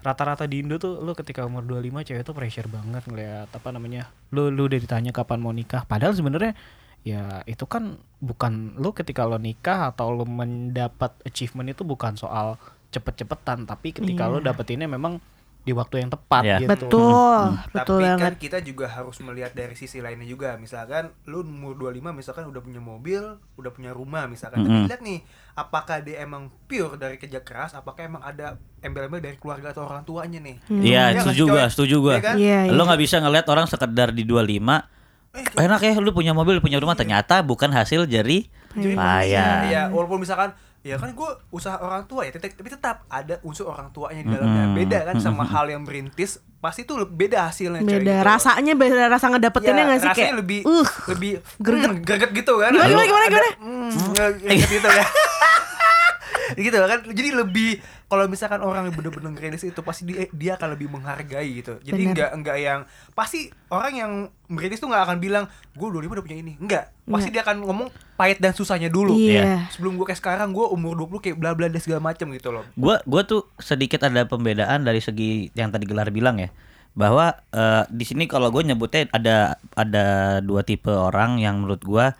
rata-rata 0.01 0.49
di 0.49 0.63
Indo 0.63 0.81
tuh 0.81 1.03
lu 1.03 1.13
ketika 1.13 1.45
umur 1.45 1.61
25 1.61 2.07
cewek 2.07 2.23
tuh 2.25 2.33
pressure 2.33 2.69
banget 2.71 3.03
ngeliat 3.05 3.49
apa 3.51 3.69
namanya 3.69 4.09
lu 4.33 4.49
lu 4.49 4.65
udah 4.65 4.79
ditanya 4.79 5.11
kapan 5.13 5.39
mau 5.43 5.53
nikah. 5.53 5.85
Padahal 5.85 6.15
sebenarnya 6.15 6.57
ya 7.05 7.45
itu 7.45 7.63
kan 7.69 8.01
bukan 8.19 8.75
lu 8.81 8.91
ketika 8.91 9.23
lo 9.23 9.37
nikah 9.37 9.93
atau 9.93 10.11
lu 10.11 10.25
mendapat 10.25 11.13
achievement 11.23 11.71
itu 11.71 11.85
bukan 11.85 12.17
soal 12.17 12.57
cepet-cepetan 12.91 13.67
tapi 13.67 13.93
ketika 13.93 14.31
lu 14.31 14.39
dapetinnya 14.39 14.89
memang 14.89 15.19
di 15.67 15.75
waktu 15.75 15.99
yang 15.99 16.07
tepat 16.07 16.41
Iya. 16.47 16.57
gitu 16.63 16.71
betul 16.71 17.43
betul 17.75 17.99
Tapi 17.99 18.03
banget 18.07 18.23
kan 18.23 18.33
kita 18.39 18.57
juga 18.63 18.87
harus 18.87 19.19
melihat 19.19 19.51
dari 19.51 19.75
sisi 19.75 19.99
lainnya 19.99 20.23
juga. 20.23 20.55
Misalkan 20.55 21.11
lu 21.27 21.43
umur 21.43 21.75
25 21.75 22.15
misalkan 22.15 22.47
udah 22.47 22.63
punya 22.63 22.79
mobil, 22.79 23.19
udah 23.59 23.71
punya 23.75 23.91
rumah 23.91 24.23
misalkan. 24.31 24.63
Tapi 24.63 24.71
Mm-mm. 24.71 24.87
lihat 24.87 25.03
nih, 25.03 25.19
apakah 25.53 25.99
dia 25.99 26.23
emang 26.23 26.47
pure 26.65 26.95
dari 26.95 27.19
kerja 27.19 27.43
keras, 27.43 27.75
apakah 27.75 28.07
emang 28.07 28.23
ada 28.23 28.55
embel-embel 28.79 29.19
dari 29.19 29.35
keluarga 29.35 29.75
atau 29.75 29.83
orang 29.83 30.07
tuanya 30.07 30.39
nih? 30.39 30.55
Iya, 30.71 30.79
Iya 30.79 31.01
nggak 31.19 31.23
setuju 31.27 31.43
gua, 31.45 31.63
setuju 31.67 31.95
gua. 31.99 32.13
Iya 32.15 32.23
kan? 32.23 32.35
Iya, 32.39 32.59
Lo 32.71 32.79
iya. 32.79 32.83
nggak 32.87 33.01
bisa 33.03 33.15
ngeliat 33.19 33.45
orang 33.51 33.65
sekedar 33.67 34.09
di 34.15 34.23
25 34.23 34.95
enak 35.37 35.81
ya 35.85 35.93
lu 36.01 36.09
punya 36.15 36.33
mobil 36.33 36.57
punya 36.57 36.81
rumah 36.81 36.97
ternyata 36.97 37.45
bukan 37.45 37.69
hasil 37.69 38.09
dari 38.09 38.49
Jadi 38.73 38.93
payah. 38.93 39.69
Ya, 39.69 39.83
walaupun 39.89 40.21
misalkan 40.21 40.53
ya 40.87 40.95
kan 40.95 41.11
gue 41.11 41.29
usaha 41.49 41.75
orang 41.77 42.03
tua 42.05 42.23
ya, 42.23 42.31
tapi 42.31 42.47
tetap 42.63 43.03
ada 43.07 43.37
unsur 43.41 43.67
orang 43.67 43.91
tuanya 43.91 44.21
di 44.21 44.29
dalamnya. 44.29 44.63
Mm-mm. 44.65 44.77
Beda 44.77 44.99
kan 45.03 45.15
sama 45.17 45.43
hal 45.43 45.67
yang 45.67 45.83
merintis 45.83 46.39
pasti 46.57 46.81
tuh 46.81 47.03
beda 47.03 47.45
hasilnya 47.45 47.79
coy, 47.79 48.01
Beda 48.01 48.15
gitu 48.15 48.25
rasanya 48.25 48.73
beda 48.73 49.05
rasa 49.07 49.25
ngedapetinnya 49.27 49.77
Ya, 49.77 49.85
nggak 49.85 49.99
sih 49.99 50.07
rasanya 50.07 50.25
kayak 50.25 50.35
lebih 50.37 50.59
uh 50.65 50.89
lebih 51.07 51.31
greget. 51.59 51.89
mm, 51.91 52.01
greget 52.01 52.31
gitu 52.33 52.53
kan 52.57 52.71
Gimana, 52.71 52.87
gimana, 52.87 53.05
gimana, 53.05 53.21
ada, 53.21 53.29
gimana? 53.29 53.49
mm, 53.59 53.89
greget 54.41 54.69
gitu 54.71 54.87
kan 54.89 55.05
gitu 56.57 56.77
kan? 56.81 56.99
Jadi 57.05 57.29
lebih 57.37 57.69
kalau 58.09 58.25
misalkan 58.25 58.63
orang 58.65 58.89
yang 58.89 58.95
bener-bener 58.97 59.29
ngerilis 59.35 59.61
itu 59.67 59.81
pasti 59.85 60.09
dia, 60.09 60.25
dia 60.33 60.51
akan 60.57 60.73
lebih 60.73 60.89
menghargai 60.89 61.49
gitu. 61.61 61.77
Jadi 61.85 62.01
Bener. 62.07 62.13
nggak 62.17 62.31
nggak 62.41 62.57
yang 62.57 62.79
pasti 63.13 63.53
orang 63.69 63.93
yang 63.93 64.11
merilis 64.49 64.81
tuh 64.81 64.89
nggak 64.89 65.03
akan 65.05 65.17
bilang 65.21 65.45
gue 65.77 65.87
25 65.87 66.17
udah 66.17 66.23
punya 66.25 66.37
ini. 66.41 66.53
Enggak 66.57 66.97
pasti 67.07 67.29
dia 67.31 67.41
akan 67.45 67.63
ngomong 67.63 67.87
pahit 68.19 68.41
dan 68.43 68.51
susahnya 68.51 68.91
dulu. 68.91 69.15
Iya. 69.15 69.71
sebelum 69.71 69.95
gue 69.95 70.05
kayak 70.11 70.19
sekarang 70.19 70.51
gue 70.51 70.65
umur 70.67 70.97
20 71.07 71.23
kayak 71.23 71.37
bla 71.39 71.55
bla 71.55 71.71
dan 71.71 71.79
segala 71.79 72.03
macem 72.03 72.27
gitu 72.35 72.51
loh. 72.51 72.67
Gua 72.75 72.99
gua 73.07 73.23
tuh 73.23 73.47
sedikit 73.61 74.03
ada 74.03 74.27
pembedaan 74.27 74.83
dari 74.83 74.99
segi 74.99 75.47
yang 75.55 75.71
tadi 75.71 75.87
Gelar 75.87 76.11
bilang 76.11 76.41
ya. 76.41 76.51
Bahwa 76.97 77.31
eh, 77.53 77.83
di 77.93 78.03
sini 78.03 78.27
kalau 78.27 78.51
gue 78.51 78.65
nyebutnya 78.65 79.07
ada 79.13 79.61
ada 79.77 80.05
dua 80.43 80.65
tipe 80.65 80.91
orang 80.91 81.39
yang 81.39 81.63
menurut 81.63 81.81
gua 81.85 82.17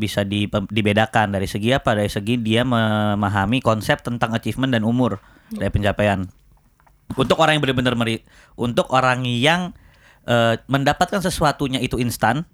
bisa 0.00 0.24
di, 0.24 0.48
dibedakan. 0.48 1.36
Dari 1.36 1.44
segi 1.44 1.76
apa? 1.76 1.92
Dari 1.92 2.08
segi 2.08 2.40
dia 2.40 2.64
memahami 2.64 3.60
konsep 3.60 4.00
tentang 4.00 4.32
achievement 4.32 4.72
dan 4.72 4.88
umur 4.88 5.20
dari 5.52 5.68
pencapaian. 5.68 6.24
Untuk 7.20 7.36
orang 7.36 7.60
yang 7.60 7.62
benar-benar 7.68 7.94
meri 7.98 8.24
untuk 8.56 8.88
orang 8.96 9.28
yang 9.28 9.76
eh, 10.24 10.56
mendapatkan 10.64 11.20
sesuatunya 11.20 11.82
itu 11.84 12.00
instan 12.00 12.48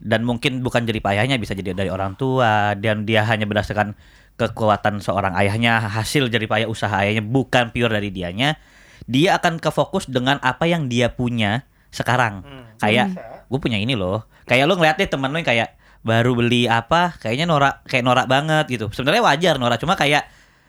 dan 0.00 0.24
mungkin 0.24 0.64
bukan 0.64 0.88
jadi 0.88 1.04
payahnya 1.04 1.36
bisa 1.36 1.52
jadi 1.52 1.76
dari 1.76 1.92
orang 1.92 2.16
tua 2.16 2.72
dan 2.80 3.04
dia 3.04 3.28
hanya 3.28 3.44
berdasarkan 3.44 3.92
kekuatan 4.40 5.04
seorang 5.04 5.36
ayahnya 5.36 5.84
hasil 6.00 6.32
dari 6.32 6.48
payah 6.48 6.64
usaha 6.64 6.92
ayahnya 7.04 7.20
bukan 7.20 7.76
pure 7.76 7.92
dari 7.92 8.08
dianya 8.08 8.56
dia 9.04 9.36
akan 9.36 9.60
ke 9.60 9.68
fokus 9.68 10.08
dengan 10.08 10.40
apa 10.40 10.64
yang 10.66 10.88
dia 10.88 11.12
punya 11.12 11.68
sekarang. 11.94 12.42
Kayak 12.82 13.14
gue 13.46 13.58
punya 13.62 13.78
ini 13.78 13.94
loh. 13.94 14.26
Kayak 14.44 14.66
lo 14.66 14.74
ngeliat 14.76 14.98
deh 14.98 15.08
temen 15.08 15.30
lo 15.30 15.38
yang 15.38 15.48
kayak 15.48 15.75
baru 16.06 16.32
beli 16.32 16.64
apa 16.64 17.18
kayaknya 17.18 17.44
norak 17.44 17.82
kayak 17.84 18.00
norak 18.00 18.26
banget 18.26 18.64
gitu. 18.70 18.86
Sebenarnya 18.88 19.20
wajar 19.20 19.54
norak 19.56 19.76
cuma 19.76 19.92
kayak 19.92 20.22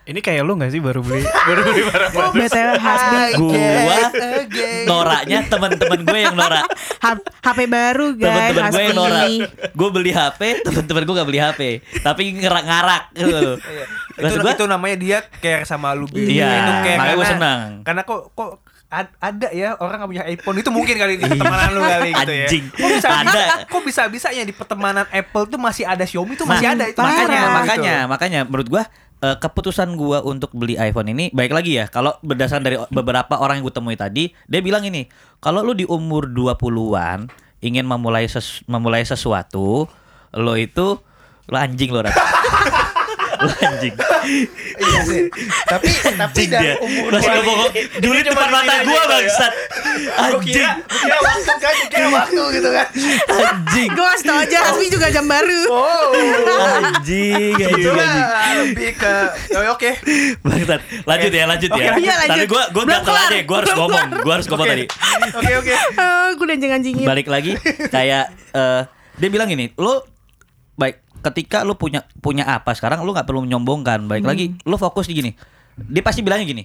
Ini 0.07 0.23
kayak 0.23 0.39
lu 0.41 0.55
gak 0.55 0.71
sih 0.71 0.79
baru 0.79 1.03
beli 1.03 1.19
baru 1.47 1.61
beli 1.61 1.83
barang 1.83 2.11
baru? 2.11 2.29
BTW 2.31 2.69
Hasbi 2.79 3.19
gua 3.35 3.99
noraknya 4.85 5.39
teman-teman 5.45 5.99
gue 6.01 6.19
yang 6.21 6.31
norak. 6.31 6.63
HP 7.45 7.59
baru 7.67 8.15
guys 8.15 8.55
teman-teman 8.55 8.71
gue 8.71 8.81
yang 8.81 8.95
norak. 8.95 9.27
Gue 9.73 9.89
beli 9.91 10.11
HP 10.11 10.41
teman-teman 10.63 11.03
gue 11.03 11.13
gak 11.13 11.27
beli 11.27 11.39
HP 11.39 11.61
tapi 12.01 12.23
ngerak-ngarak 12.35 13.03
gitu. 13.13 13.59
Iya. 13.59 13.85
Itu, 14.17 14.35
gua- 14.39 14.55
itu 14.55 14.65
namanya 14.65 14.95
dia 14.95 15.17
care 15.37 15.61
sama 15.61 15.91
lu 15.91 16.07
Bi. 16.07 16.39
Iya, 16.39 16.49
itu 16.55 16.71
care 16.83 16.97
makanya 16.97 17.11
karena- 17.13 17.27
senang. 17.29 17.67
karena 17.83 18.01
kok 18.03 18.21
kok 18.31 18.51
ad- 18.89 19.15
ada 19.17 19.47
ya 19.49 19.75
orang 19.75 19.99
nggak 19.99 20.09
punya 20.09 20.23
iPhone 20.25 20.57
itu 20.57 20.69
mungkin 20.69 20.95
kali 20.95 21.13
di 21.15 21.25
pertemanan 21.25 21.69
lu 21.69 21.81
kali 21.81 22.09
gitu 22.09 22.33
ya 22.33 22.47
Anjing. 22.47 22.63
kok 22.69 22.87
bisa 22.89 23.09
Ada. 23.11 23.41
kok 23.65 23.81
bisa 23.83 24.01
bisanya 24.07 24.43
di 24.43 24.53
pertemanan 24.53 25.05
Apple 25.09 25.45
tuh 25.45 25.57
masih 25.57 25.83
ada 25.83 26.01
Xiaomi 26.01 26.33
tuh 26.33 26.45
masih 26.45 26.65
Nah, 26.65 26.73
ada 26.73 26.85
itu 26.85 26.95
parah. 26.95 27.11
makanya 27.11 27.27
Gitu. 27.37 27.51
makanya 27.53 27.95
makanya 28.07 28.39
menurut 28.43 28.67
gua 28.69 28.83
eh, 29.17 29.35
keputusan 29.35 29.89
gua 29.93 30.21
untuk 30.21 30.51
beli 30.51 30.75
iPhone 30.75 31.09
ini 31.09 31.27
baik 31.29 31.51
lagi 31.51 31.75
ya 31.75 31.85
kalau 31.85 32.15
berdasarkan 32.21 32.63
dari 32.63 32.77
beberapa 32.87 33.35
orang 33.35 33.59
yang 33.59 33.65
gue 33.65 33.73
temui 33.73 33.95
tadi 33.95 34.29
dia 34.45 34.61
bilang 34.61 34.81
ini 34.81 35.09
kalau 35.37 35.61
lu 35.61 35.73
di 35.73 35.83
umur 35.83 36.29
20-an 36.29 37.27
ingin 37.59 37.83
memulai 37.83 38.23
ses- 38.25 38.61
memulai 38.65 39.01
sesuatu 39.01 39.89
lo 40.31 40.53
itu 40.55 41.01
lo 41.43 41.57
anjing 41.57 41.89
lo 41.89 42.05
anjing 43.39 43.93
iya 44.77 44.99
sih 45.03 45.23
tapi 45.65 45.89
tapi 46.13 46.41
dari 46.45 46.63
dia 46.63 46.73
umur 46.77 47.09
masih 47.11 47.29
dua- 47.29 47.37
ngomong 47.39 47.69
dulu 47.97 48.17
depan 48.19 48.47
mata 48.49 48.73
gua 48.81 49.01
bangsat 49.07 49.53
Gua 49.97 50.13
anjing 50.37 50.53
kira, 50.53 50.71
gua 50.79 51.19
waktu 51.19 51.53
kan, 51.57 51.73
gua 51.73 51.87
kira 51.87 52.07
waktu 52.07 52.41
gitu 52.53 52.69
kan. 52.69 52.87
anjing 53.27 53.89
Gue 53.89 54.05
kasih 54.07 54.25
tau 54.25 54.37
aja 54.37 54.57
Hasbi 54.63 54.85
juga 54.87 55.07
jam 55.09 55.25
baru 55.25 55.61
Oh, 55.67 56.11
anjing 56.77 57.53
anjing 57.57 57.97
lebih 58.57 58.91
ke, 58.93 59.13
oh, 59.53 59.73
oke. 59.73 59.91
Bangsat. 60.39 60.79
Lanjut 61.03 61.31
ya, 61.31 61.43
lanjut 61.45 61.69
ya. 61.71 61.91
Iya, 61.95 62.13
lanjut. 62.21 62.45
gua 62.47 62.63
gua 62.69 62.83
gatel 62.85 63.05
kelar. 63.05 63.25
aja, 63.27 63.39
gua 63.43 63.57
harus 63.57 63.73
ngomong. 63.73 64.07
Gua 64.19 64.33
harus 64.33 64.47
ngomong 64.47 64.67
tadi. 64.67 64.85
Oke, 65.33 65.51
oke. 65.55 65.73
Gue 66.37 66.45
udah 66.45 66.55
anjing-anjingin 66.55 67.07
Balik 67.07 67.27
lagi 67.27 67.51
kayak 67.89 68.25
eh 68.53 68.81
dia 69.17 69.29
bilang 69.29 69.47
gini, 69.47 69.73
lu 69.73 69.97
baik 70.75 71.06
ketika 71.21 71.63
lu 71.65 71.75
punya 71.75 72.05
punya 72.19 72.45
apa 72.45 72.73
sekarang 72.73 73.03
lu 73.03 73.13
nggak 73.13 73.27
perlu 73.27 73.43
menyombongkan. 73.43 74.05
Baik 74.05 74.23
lagi, 74.27 74.45
lu 74.67 74.75
fokus 74.75 75.09
di 75.09 75.17
gini. 75.17 75.31
Dia 75.77 76.01
pasti 76.01 76.25
bilangnya 76.25 76.45
gini, 76.49 76.63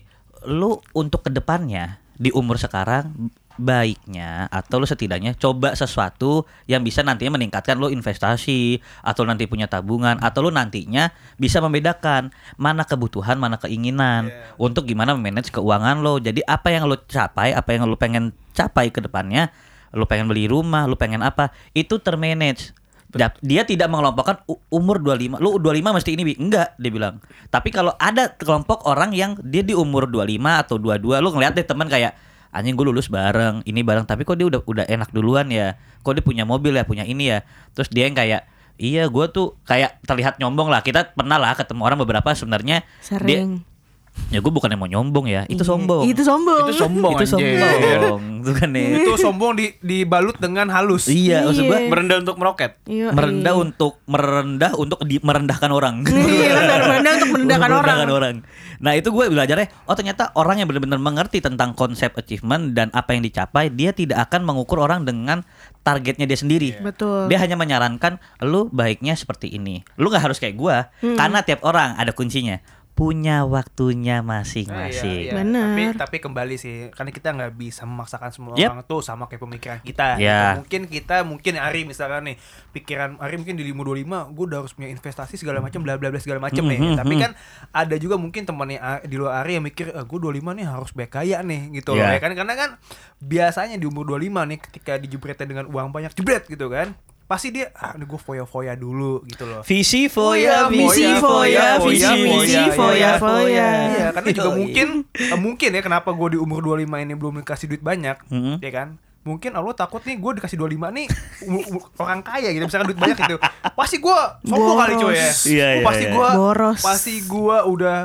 lu 0.49 0.81
untuk 0.97 1.27
ke 1.27 1.31
depannya 1.31 2.01
di 2.17 2.33
umur 2.33 2.57
sekarang 2.57 3.33
baiknya 3.61 4.49
atau 4.49 4.81
lu 4.81 4.89
setidaknya 4.89 5.37
coba 5.37 5.77
sesuatu 5.77 6.49
yang 6.65 6.81
bisa 6.81 7.05
nantinya 7.05 7.37
meningkatkan 7.37 7.77
lu 7.77 7.93
investasi 7.93 8.81
atau 9.05 9.29
nanti 9.29 9.45
punya 9.45 9.69
tabungan 9.69 10.17
atau 10.25 10.49
lu 10.49 10.51
nantinya 10.51 11.13
bisa 11.37 11.61
membedakan 11.61 12.33
mana 12.57 12.89
kebutuhan 12.89 13.37
mana 13.37 13.61
keinginan 13.61 14.25
Yeah. 14.33 14.55
untuk 14.57 14.89
gimana 14.89 15.13
memanage 15.13 15.53
keuangan 15.53 16.01
lo 16.01 16.17
jadi 16.17 16.41
apa 16.49 16.73
yang 16.73 16.89
lo 16.89 16.97
capai 17.05 17.53
apa 17.53 17.75
yang 17.75 17.85
lo 17.85 17.97
pengen 17.99 18.33
capai 18.57 18.89
ke 18.89 19.05
depannya 19.05 19.53
lo 19.93 20.09
pengen 20.09 20.31
beli 20.31 20.49
rumah 20.49 20.89
lo 20.89 20.97
pengen 20.97 21.21
apa 21.21 21.53
itu 21.77 22.01
termanage 22.01 22.73
dia 23.45 23.63
tidak 23.69 23.89
mengelompokkan 23.93 24.41
umur 24.73 24.97
25 25.05 25.37
lu 25.39 25.61
25 25.61 25.97
mesti 26.01 26.11
ini 26.17 26.23
Bi. 26.25 26.35
enggak 26.41 26.77
dia 26.81 26.91
bilang. 26.93 27.21
Tapi 27.53 27.69
kalau 27.69 27.93
ada 28.01 28.33
kelompok 28.35 28.89
orang 28.89 29.13
yang 29.13 29.37
dia 29.45 29.61
di 29.61 29.77
umur 29.77 30.09
25 30.09 30.41
atau 30.41 30.77
22 30.81 31.21
lu 31.21 31.29
ngeliat 31.37 31.53
deh 31.53 31.67
teman 31.67 31.93
kayak 31.93 32.17
anjing 32.53 32.77
gue 32.77 32.87
lulus 32.89 33.13
bareng 33.13 33.61
ini 33.69 33.85
bareng. 33.85 34.09
Tapi 34.09 34.25
kok 34.25 34.41
dia 34.41 34.49
udah 34.49 34.61
udah 34.65 34.85
enak 34.89 35.13
duluan 35.13 35.53
ya? 35.53 35.77
Kok 36.01 36.21
dia 36.21 36.25
punya 36.25 36.45
mobil 36.49 36.73
ya 36.73 36.85
punya 36.89 37.05
ini 37.05 37.33
ya? 37.33 37.45
Terus 37.77 37.93
dia 37.93 38.09
yang 38.09 38.17
kayak 38.17 38.49
iya 38.81 39.09
gue 39.09 39.25
tuh 39.29 39.61
kayak 39.69 40.01
terlihat 40.09 40.41
nyombong 40.41 40.73
lah. 40.73 40.81
Kita 40.81 41.13
pernah 41.13 41.37
lah 41.37 41.53
ketemu 41.53 41.85
orang 41.85 41.99
beberapa 42.01 42.33
sebenarnya 42.33 42.81
dia 43.25 43.45
Sering 43.45 43.72
ya 44.29 44.39
gue 44.39 44.49
bukan 44.49 44.69
yang 44.69 44.81
mau 44.81 44.89
nyombong 44.89 45.27
ya. 45.27 45.43
Itu 45.45 45.61
sombong. 45.61 46.05
Itu 46.05 46.21
sombong. 46.21 46.65
Itu 46.65 46.75
sombong 46.79 47.13
itu 47.15 47.27
sombong 47.29 48.21
itu 48.43 48.51
kan 48.53 48.69
nih 48.69 48.87
Itu 48.99 49.15
sombong 49.17 49.53
di 49.55 49.77
dibalut 49.79 50.35
dengan 50.37 50.67
halus. 50.69 51.07
iya 51.07 51.45
maksud 51.45 51.63
gue 51.63 51.79
Iya. 51.79 51.89
Merendah 51.89 52.17
untuk 52.19 52.37
meroket. 52.37 52.73
Iya, 52.85 53.09
merendah 53.11 53.55
iya. 53.55 53.63
untuk 53.63 53.93
merendah 54.05 54.73
untuk 54.75 55.01
di- 55.05 55.21
merendahkan 55.21 55.71
orang. 55.71 55.95
Iya 56.05 56.51
benar. 56.55 56.79
Merendah 56.83 57.13
untuk 57.15 57.31
merendahkan 57.31 57.71
orang. 58.11 58.37
Nah 58.79 58.93
itu 58.93 59.09
gue 59.09 59.25
belajarnya 59.29 59.69
Oh 59.85 59.95
ternyata 59.95 60.35
orang 60.35 60.59
yang 60.59 60.67
benar-benar 60.67 60.99
mengerti 60.99 61.39
tentang 61.39 61.71
konsep 61.71 62.11
achievement 62.13 62.75
Dan 62.75 62.91
apa 62.91 63.15
yang 63.15 63.23
dicapai 63.23 63.71
Dia 63.71 63.95
tidak 63.95 64.27
akan 64.27 64.43
mengukur 64.43 64.83
orang 64.83 65.07
dengan 65.07 65.47
targetnya 65.81 66.27
dia 66.27 66.35
sendiri. 66.35 66.83
Betul. 66.83 67.31
Dia 67.31 67.39
hanya 67.39 67.55
menyarankan 67.55 68.19
Lu 68.43 68.67
baiknya 68.69 69.15
seperti 69.15 69.51
ini. 69.51 69.87
Lu 69.95 70.09
gak 70.09 70.25
harus 70.25 70.39
kayak 70.39 70.57
gue 70.57 70.77
Hmm. 70.99 71.15
Karena 71.15 71.43
tiap 71.43 71.63
orang 71.63 71.95
ada 71.95 72.11
kuncinya 72.11 72.59
Punya 72.93 73.49
waktunya 73.49 74.21
Nah, 74.21 74.45
masing-masing 74.45 75.33
iya, 75.33 75.33
iya. 75.33 75.33
Bener. 75.33 75.65
Tapi 75.73 75.83
tapi 75.97 76.17
kembali 76.21 76.55
sih, 76.55 76.93
karena 76.93 77.09
kita 77.09 77.33
nggak 77.33 77.53
bisa 77.53 77.83
memaksakan 77.83 78.29
semua 78.31 78.53
Yep. 78.53 78.69
orang 78.69 78.83
tuh 78.85 79.01
sama 79.01 79.25
kayak 79.27 79.41
pemikiran 79.41 79.79
kita. 79.81 80.21
Ya. 80.21 80.21
gitu. 80.21 80.49
Mungkin 80.61 80.81
kita, 80.93 81.17
mungkin 81.25 81.53
Ari 81.57 81.83
misalkan 81.83 82.29
nih, 82.29 82.37
pikiran 82.71 83.17
Ari 83.17 83.41
mungkin 83.41 83.57
di 83.57 83.65
525, 83.65 84.29
gue 84.29 84.45
udah 84.45 84.59
harus 84.61 84.73
punya 84.73 84.93
investasi 84.93 85.35
segala 85.35 85.59
macam, 85.59 85.81
bla 85.81 85.97
bla 85.97 86.13
bla 86.13 86.21
segala 86.21 86.39
macam 86.39 86.63
nih. 86.63 86.79
Mhm, 86.79 86.97
Tapi 87.01 87.15
kan 87.17 87.33
ada 87.73 87.97
juga 87.97 88.21
mungkin 88.21 88.45
temannya 88.45 88.77
di 89.03 89.17
luar 89.17 89.41
Ari 89.41 89.57
yang 89.57 89.65
mikir, 89.65 89.89
eh, 89.89 90.05
gue 90.05 90.19
25 90.21 90.53
nih 90.53 90.69
harus 90.69 90.93
baik 90.93 91.13
kaya 91.13 91.41
nih, 91.41 91.73
gitu 91.73 91.97
loh 91.97 92.05
Ya. 92.05 92.13
ya 92.13 92.21
kan? 92.21 92.37
Karena 92.37 92.55
kan 92.55 92.71
biasanya 93.19 93.77
di 93.77 93.87
umur 93.87 94.05
25 94.07 94.45
nih, 94.45 94.61
ketika 94.61 95.01
dijebretnya 95.01 95.47
dengan 95.49 95.65
uang 95.67 95.89
banyak, 95.91 96.13
jebret 96.13 96.45
gitu 96.45 96.69
kan. 96.69 96.93
Pasti 97.33 97.49
dia, 97.49 97.73
ah 97.73 97.97
ini 97.97 98.05
gue 98.05 98.21
foya-foya 98.21 98.77
dulu 98.77 99.25
gitu 99.25 99.49
loh. 99.49 99.65
Visi 99.65 100.05
Foya, 100.05 100.69
visi 100.69 101.17
foya, 101.17 101.81
visi 101.81 102.05
visi 102.05 102.61
foya 102.71 103.17
foya. 103.17 103.69
Iya, 103.89 104.07
karena 104.13 104.29
juga 104.31 104.51
mungkin 104.53 104.89
eh, 105.09 105.39
mungkin 105.39 105.69
ya 105.71 105.81
kenapa 105.81 106.13
gue 106.13 106.29
di 106.29 106.39
umur 106.39 106.61
25 106.61 107.01
ini 107.01 107.15
belum 107.15 107.41
dikasih 107.41 107.67
duit 107.67 107.81
banyak, 107.81 108.21
Mhm. 108.29 108.61
ya 108.61 108.69
kan? 108.71 108.89
Mungkin 109.23 109.49
Allah 109.51 109.73
takut 109.73 110.03
nih 110.03 110.19
gue 110.19 110.33
dikasih 110.37 110.59
25 110.59 110.93
nih 110.93 111.07
u- 111.47 111.67
u- 111.73 111.87
orang 111.97 112.21
kaya 112.21 112.51
gitu, 112.51 112.67
misalkan 112.67 112.87
duit 112.87 113.01
banyak 113.01 113.17
gitu. 113.17 113.37
Pasti 113.73 113.97
gue 113.97 114.19
sombong 114.45 114.77
kali 114.77 114.95
cuy 114.95 115.15
ya. 115.15 115.31
Iya, 115.49 115.69
iya, 115.73 115.85
pasti 115.87 116.05
iya. 116.05 116.13
gue 116.13 116.29
pasti 116.77 117.15
gue 117.23 117.57
udah 117.65 117.99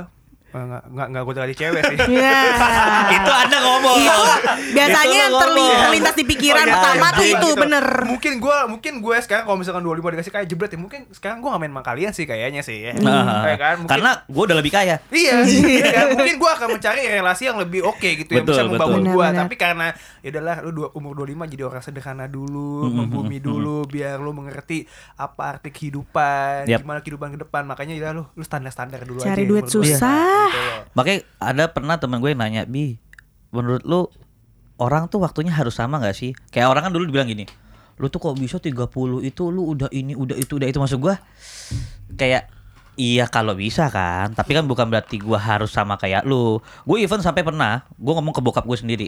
eh, 0.47 0.63
nggak 0.63 0.83
nggak 0.87 1.07
nggak 1.09 1.23
gue 1.23 1.33
tadi 1.33 1.53
cewek 1.55 1.81
sih. 1.83 1.97
Iya. 2.09 2.39
Itu 3.17 3.31
anda 3.31 3.57
ngomong 3.59 3.97
Biasanya 4.69 5.03
Itu 5.09 5.21
yang 5.21 5.33
terli- 5.37 5.75
terlintas 5.77 6.15
di 6.15 6.25
pikiran 6.25 6.55
Oh, 6.57 6.65
iya, 6.65 6.73
pertama 6.73 7.05
iya, 7.05 7.11
tuh 7.11 7.23
iya, 7.23 7.33
itu 7.33 7.47
gitu. 7.47 7.59
bener. 7.59 7.85
Mungkin 8.05 8.33
gue 8.37 8.57
mungkin 8.67 8.93
gue 8.99 9.15
sekarang 9.19 9.43
kalau 9.43 9.57
misalkan 9.57 9.81
25 9.81 10.13
dikasih 10.13 10.31
kayak 10.31 10.47
jebret 10.47 10.69
ya 10.69 10.79
mungkin 10.79 11.01
sekarang 11.09 11.37
gue 11.37 11.49
gak 11.49 11.59
main 11.59 11.71
sama 11.71 11.83
kalian 11.83 12.11
sih 12.11 12.25
kayaknya 12.25 12.61
sih 12.61 12.77
ya. 12.81 12.91
Nah, 12.97 13.43
Kayak 13.43 13.59
kan, 13.59 13.75
mungkin- 13.77 13.91
Karena 13.93 14.11
gue 14.23 14.43
udah 14.43 14.57
lebih 14.57 14.71
kaya 14.71 14.95
Iya, 15.07 15.35
iya 15.43 15.85
kan? 15.87 16.05
mungkin 16.13 16.35
gua 16.37 16.51
akan 16.53 16.67
mencari 16.73 17.01
relasi 17.05 17.43
yang 17.45 17.57
lebih 17.57 17.81
oke 17.81 18.09
gitu 18.17 18.31
yang 18.31 18.45
bisa 18.45 18.63
membangun. 18.63 19.01
Benar-benar. 19.03 19.43
Tapi 19.43 19.55
karena 19.55 19.87
ya 20.19 20.29
udahlah 20.29 20.55
lu 20.61 20.71
dua, 20.73 20.87
umur 20.93 21.11
25 21.17 21.47
jadi 21.47 21.63
orang 21.63 21.81
sederhana 21.81 22.25
dulu, 22.25 22.85
Mhm, 22.85 22.93
membumi 22.97 23.37
mhm, 23.37 23.43
dulu 23.43 23.77
biar 23.85 24.17
lu 24.17 24.31
mengerti 24.31 24.83
apa 25.15 25.53
arti 25.53 25.69
kehidupan, 25.69 26.67
gimana 26.67 26.99
kehidupan 26.99 27.29
ke 27.31 27.39
depan. 27.41 27.63
Makanya 27.63 27.93
ya 27.93 28.11
lu 28.11 28.25
lu 28.27 28.41
standar-standar 28.41 29.01
dulu 29.01 29.19
Cari 29.19 29.43
aja. 29.43 29.47
duit 29.47 29.65
umur 29.65 29.83
25, 30.37 30.45
susah. 30.45 30.47
gitu 30.47 30.57
loh. 30.61 30.79
Makanya 30.93 31.19
ada 31.41 31.63
pernah 31.73 31.95
teman 31.97 32.17
gue 32.21 32.29
yang 32.33 32.41
nanya 32.41 32.63
Bi 32.69 32.97
Menurut 33.49 33.83
lu 33.87 34.11
orang 34.77 35.09
tuh 35.09 35.23
waktunya 35.23 35.49
harus 35.49 35.77
sama 35.79 35.97
gak 35.97 36.13
sih? 36.13 36.37
Kayak 36.53 36.69
orang 36.69 36.89
kan 36.89 36.91
dulu 36.93 37.09
dibilang 37.09 37.25
gini, 37.25 37.49
lu 37.97 38.11
tuh 38.11 38.21
kok 38.21 38.37
bisa 38.37 38.61
30 38.61 38.91
itu 39.25 39.43
lu 39.49 39.73
udah 39.73 39.89
ini, 39.89 40.13
udah 40.13 40.37
itu, 40.37 40.59
udah 40.61 40.67
itu 40.69 40.77
maksud 40.77 40.99
gua 41.01 41.17
kayak 42.13 42.53
Iya 42.97 43.29
kalau 43.29 43.53
bisa 43.53 43.93
kan, 43.93 44.33
tapi 44.33 44.57
kan 44.57 44.65
bukan 44.65 44.89
berarti 44.89 45.21
gua 45.21 45.37
harus 45.37 45.69
sama 45.69 46.01
kayak 46.01 46.25
lu. 46.25 46.57
Gue 46.81 47.05
even 47.05 47.21
sampai 47.21 47.45
pernah, 47.45 47.85
gua 48.01 48.17
ngomong 48.17 48.33
ke 48.33 48.41
bokap 48.41 48.65
gue 48.65 48.73
sendiri, 48.73 49.07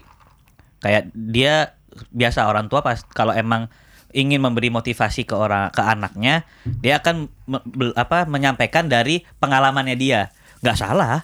kayak 0.78 1.10
dia 1.10 1.74
biasa 2.14 2.46
orang 2.46 2.70
tua 2.70 2.86
pas 2.86 3.02
kalau 3.18 3.34
emang 3.34 3.66
ingin 4.14 4.46
memberi 4.46 4.70
motivasi 4.70 5.26
ke 5.26 5.34
orang 5.34 5.74
ke 5.74 5.82
anaknya, 5.82 6.46
dia 6.86 7.02
akan 7.02 7.34
me- 7.50 7.66
bel- 7.66 7.98
apa 7.98 8.30
menyampaikan 8.30 8.86
dari 8.86 9.26
pengalamannya 9.42 9.98
dia. 9.98 10.30
Nggak 10.60 10.76
salah. 10.76 11.24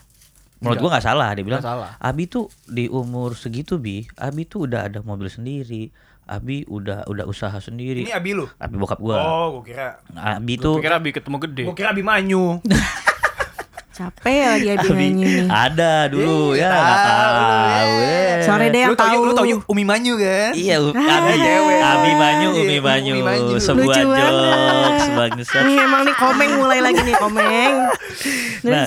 Menurut 0.57 0.77
gua 0.79 0.89
nggak 0.95 1.05
salah. 1.05 1.29
Dia 1.31 1.43
bilang, 1.43 1.61
salah. 1.61 1.93
Abi 1.97 2.25
tuh 2.25 2.47
di 2.63 2.87
umur 2.87 3.33
segitu 3.33 3.75
bi, 3.75 4.07
Abi 4.15 4.43
tuh 4.43 4.65
udah 4.65 4.85
ada 4.85 4.99
mobil 4.99 5.27
sendiri, 5.27 5.91
Abi 6.25 6.65
udah 6.65 7.05
udah 7.05 7.23
usaha 7.23 7.53
sendiri. 7.55 8.01
Ini 8.01 8.13
Abi 8.13 8.31
lu. 8.31 8.47
Abi 8.55 8.75
bokap 8.75 8.97
gua. 8.97 9.19
Oh, 9.19 9.45
gua 9.51 9.63
kira. 9.63 9.87
Abi 10.11 10.55
Tuh. 10.55 10.73
tuh 10.73 10.75
Pikir 10.79 10.91
Abi 10.91 11.09
ketemu 11.11 11.37
gede. 11.39 11.63
Gua 11.63 11.75
kira 11.75 11.89
Abi 11.89 12.01
Manyu. 12.01 12.57
Capek 13.95 14.59
lagi 14.59 14.67
Abi 14.73 14.91
nyanyi 14.91 15.23
nih. 15.23 15.47
ada 15.47 16.11
dulu 16.11 16.51
ya. 16.51 16.67
tahu, 16.67 16.83
nggak 16.83 16.99
tahu, 16.99 17.93
ya. 17.95 18.43
Sore 18.43 18.65
deh 18.67 18.79
yang 18.81 18.91
lu 18.91 18.97
tau 18.97 19.07
tahu. 19.07 19.21
lu 19.21 19.31
tau 19.31 19.45
Umi 19.65 19.83
Manyu 19.87 20.13
kan? 20.17 20.51
Iya, 20.51 20.75
Ah, 20.91 21.15
Abi, 21.15 21.31
cewek. 21.39 21.79
Abi 21.79 22.11
Manyu, 22.13 22.49
Iya, 22.49 22.59
Umi 22.59 22.77
Manyu, 22.77 23.11
Umi 23.13 23.23
Manyu. 23.23 23.55
sebuah 23.55 23.95
jokes 23.95 25.05
bangsat. 25.15 25.63
Nih 25.63 25.77
emang 25.79 26.01
nih 26.03 26.11
komeng 26.13 26.51
mulai 26.59 26.79
lagi 26.81 27.01
nih 27.01 27.15
komeng. 27.15 27.71
Nah, 28.67 28.83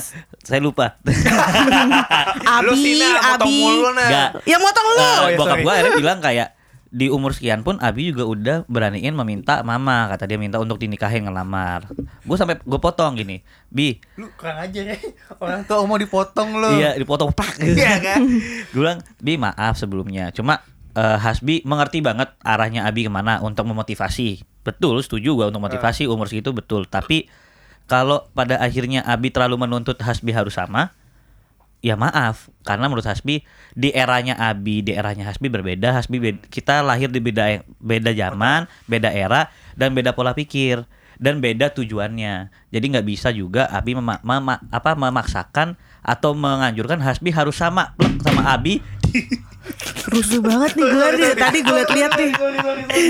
saya 0.48 0.64
lupa. 0.64 0.96
lu 2.64 2.72
Abi, 2.72 2.96
potong 2.96 3.52
Abi. 3.52 3.60
mulu 3.60 3.88
nah. 3.92 4.08
Enggak. 4.08 4.28
Yang 4.48 4.60
motong 4.64 4.86
lu. 4.88 4.96
Oh, 4.96 5.28
iya, 5.28 5.36
bokap 5.36 5.56
gua 5.60 5.72
akhirnya 5.76 5.92
bilang 6.00 6.18
kayak 6.24 6.48
di 6.88 7.12
umur 7.12 7.36
sekian 7.36 7.60
pun 7.60 7.76
Abi 7.84 8.08
juga 8.08 8.24
udah 8.24 8.56
beraniin 8.64 9.12
meminta 9.12 9.60
mama 9.60 10.08
kata 10.08 10.24
dia 10.24 10.40
minta 10.40 10.56
untuk 10.56 10.80
dinikahin 10.80 11.28
ngelamar. 11.28 11.84
Gue 12.24 12.36
sampai 12.40 12.56
gue 12.64 12.80
potong 12.80 13.12
gini, 13.12 13.44
bi, 13.68 14.00
Lu 14.16 14.32
kurang 14.40 14.64
aja 14.64 14.80
ya. 14.88 14.96
Orang 15.36 15.68
tua 15.68 15.84
mau 15.84 16.00
dipotong 16.00 16.56
lu. 16.56 16.80
iya 16.80 16.96
dipotong 16.96 17.36
pak. 17.36 17.60
Iya 17.68 18.00
kan? 18.00 18.24
gue 18.72 18.80
bilang 18.80 19.04
bi 19.20 19.36
maaf 19.36 19.76
sebelumnya 19.76 20.32
cuma 20.32 20.64
eh, 20.96 21.18
Hasbi 21.20 21.60
mengerti 21.68 22.00
banget 22.00 22.32
arahnya 22.40 22.88
Abi 22.88 23.04
ke 23.04 23.12
mana 23.12 23.44
untuk 23.44 23.68
memotivasi 23.68 24.40
betul 24.64 25.00
setuju 25.00 25.32
gua 25.32 25.46
untuk 25.48 25.64
motivasi 25.64 26.04
umur 26.04 26.28
segitu 26.28 26.52
betul 26.52 26.84
tapi 26.84 27.28
kalau 27.88 28.28
pada 28.36 28.60
akhirnya 28.60 29.00
Abi 29.02 29.32
terlalu 29.32 29.64
menuntut 29.64 29.96
Hasbi 29.96 30.30
harus 30.36 30.54
sama 30.54 30.92
ya 31.80 31.96
maaf. 31.96 32.52
Karena 32.62 32.84
menurut 32.86 33.08
Hasbi 33.08 33.42
di 33.72 33.88
eranya 33.96 34.36
Abi 34.36 34.84
di 34.84 34.92
eranya 34.92 35.24
Hasbi 35.32 35.48
berbeda. 35.48 35.96
Hasbi 35.96 36.20
bed- 36.20 36.44
kita 36.52 36.84
lahir 36.84 37.08
di 37.08 37.18
beda 37.18 37.64
beda 37.80 38.12
zaman 38.12 38.68
beda 38.84 39.08
era 39.08 39.48
dan 39.72 39.96
beda 39.96 40.12
pola 40.12 40.36
pikir 40.36 40.84
dan 41.16 41.40
beda 41.40 41.72
tujuannya. 41.72 42.52
Jadi 42.70 42.84
nggak 42.92 43.06
bisa 43.08 43.32
juga 43.32 43.66
Abi 43.72 43.96
mema- 43.96 44.20
mema- 44.20 44.62
apa 44.68 44.92
memaksakan 44.92 45.74
atau 46.04 46.36
menganjurkan 46.36 47.00
Hasbi 47.00 47.32
harus 47.32 47.56
sama 47.56 47.96
sama 48.20 48.52
Abi 48.52 48.84
Rusuh 50.08 50.40
banget 50.40 50.72
nih 50.72 50.86
gue 50.86 51.06
nih. 51.14 51.30
Tadi 51.44 51.58
gue 51.60 51.74
liat-liat 51.74 52.12
nih. 52.14 52.30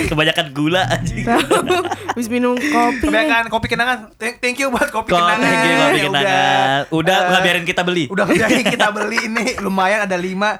kebanyakan 0.06 0.46
gula 0.50 0.82
anjing 0.84 1.22
Habis 2.10 2.26
minum 2.26 2.54
kopi 2.54 2.98
nih. 2.98 3.08
Kebanyakan 3.08 3.46
kopi 3.48 3.66
kenangan. 3.66 3.98
Thank, 4.14 4.34
thank 4.38 4.56
you 4.56 4.68
buat 4.68 4.88
kopi 4.88 5.10
kenangan. 5.10 5.38
thank 5.38 5.62
you, 5.62 5.74
kopi 5.76 5.96
Ya 5.96 6.04
kenangan. 6.04 6.80
Udah 6.90 7.16
Eh, 7.16 7.28
nggak 7.28 7.42
biarin 7.42 7.64
kita 7.64 7.82
beli. 7.82 8.04
Udah 8.08 8.24
biarin 8.24 8.66
kita 8.74 8.88
beli 8.90 9.18
ini 9.22 9.44
lumayan 9.58 10.04
ada 10.04 10.16
lima. 10.16 10.58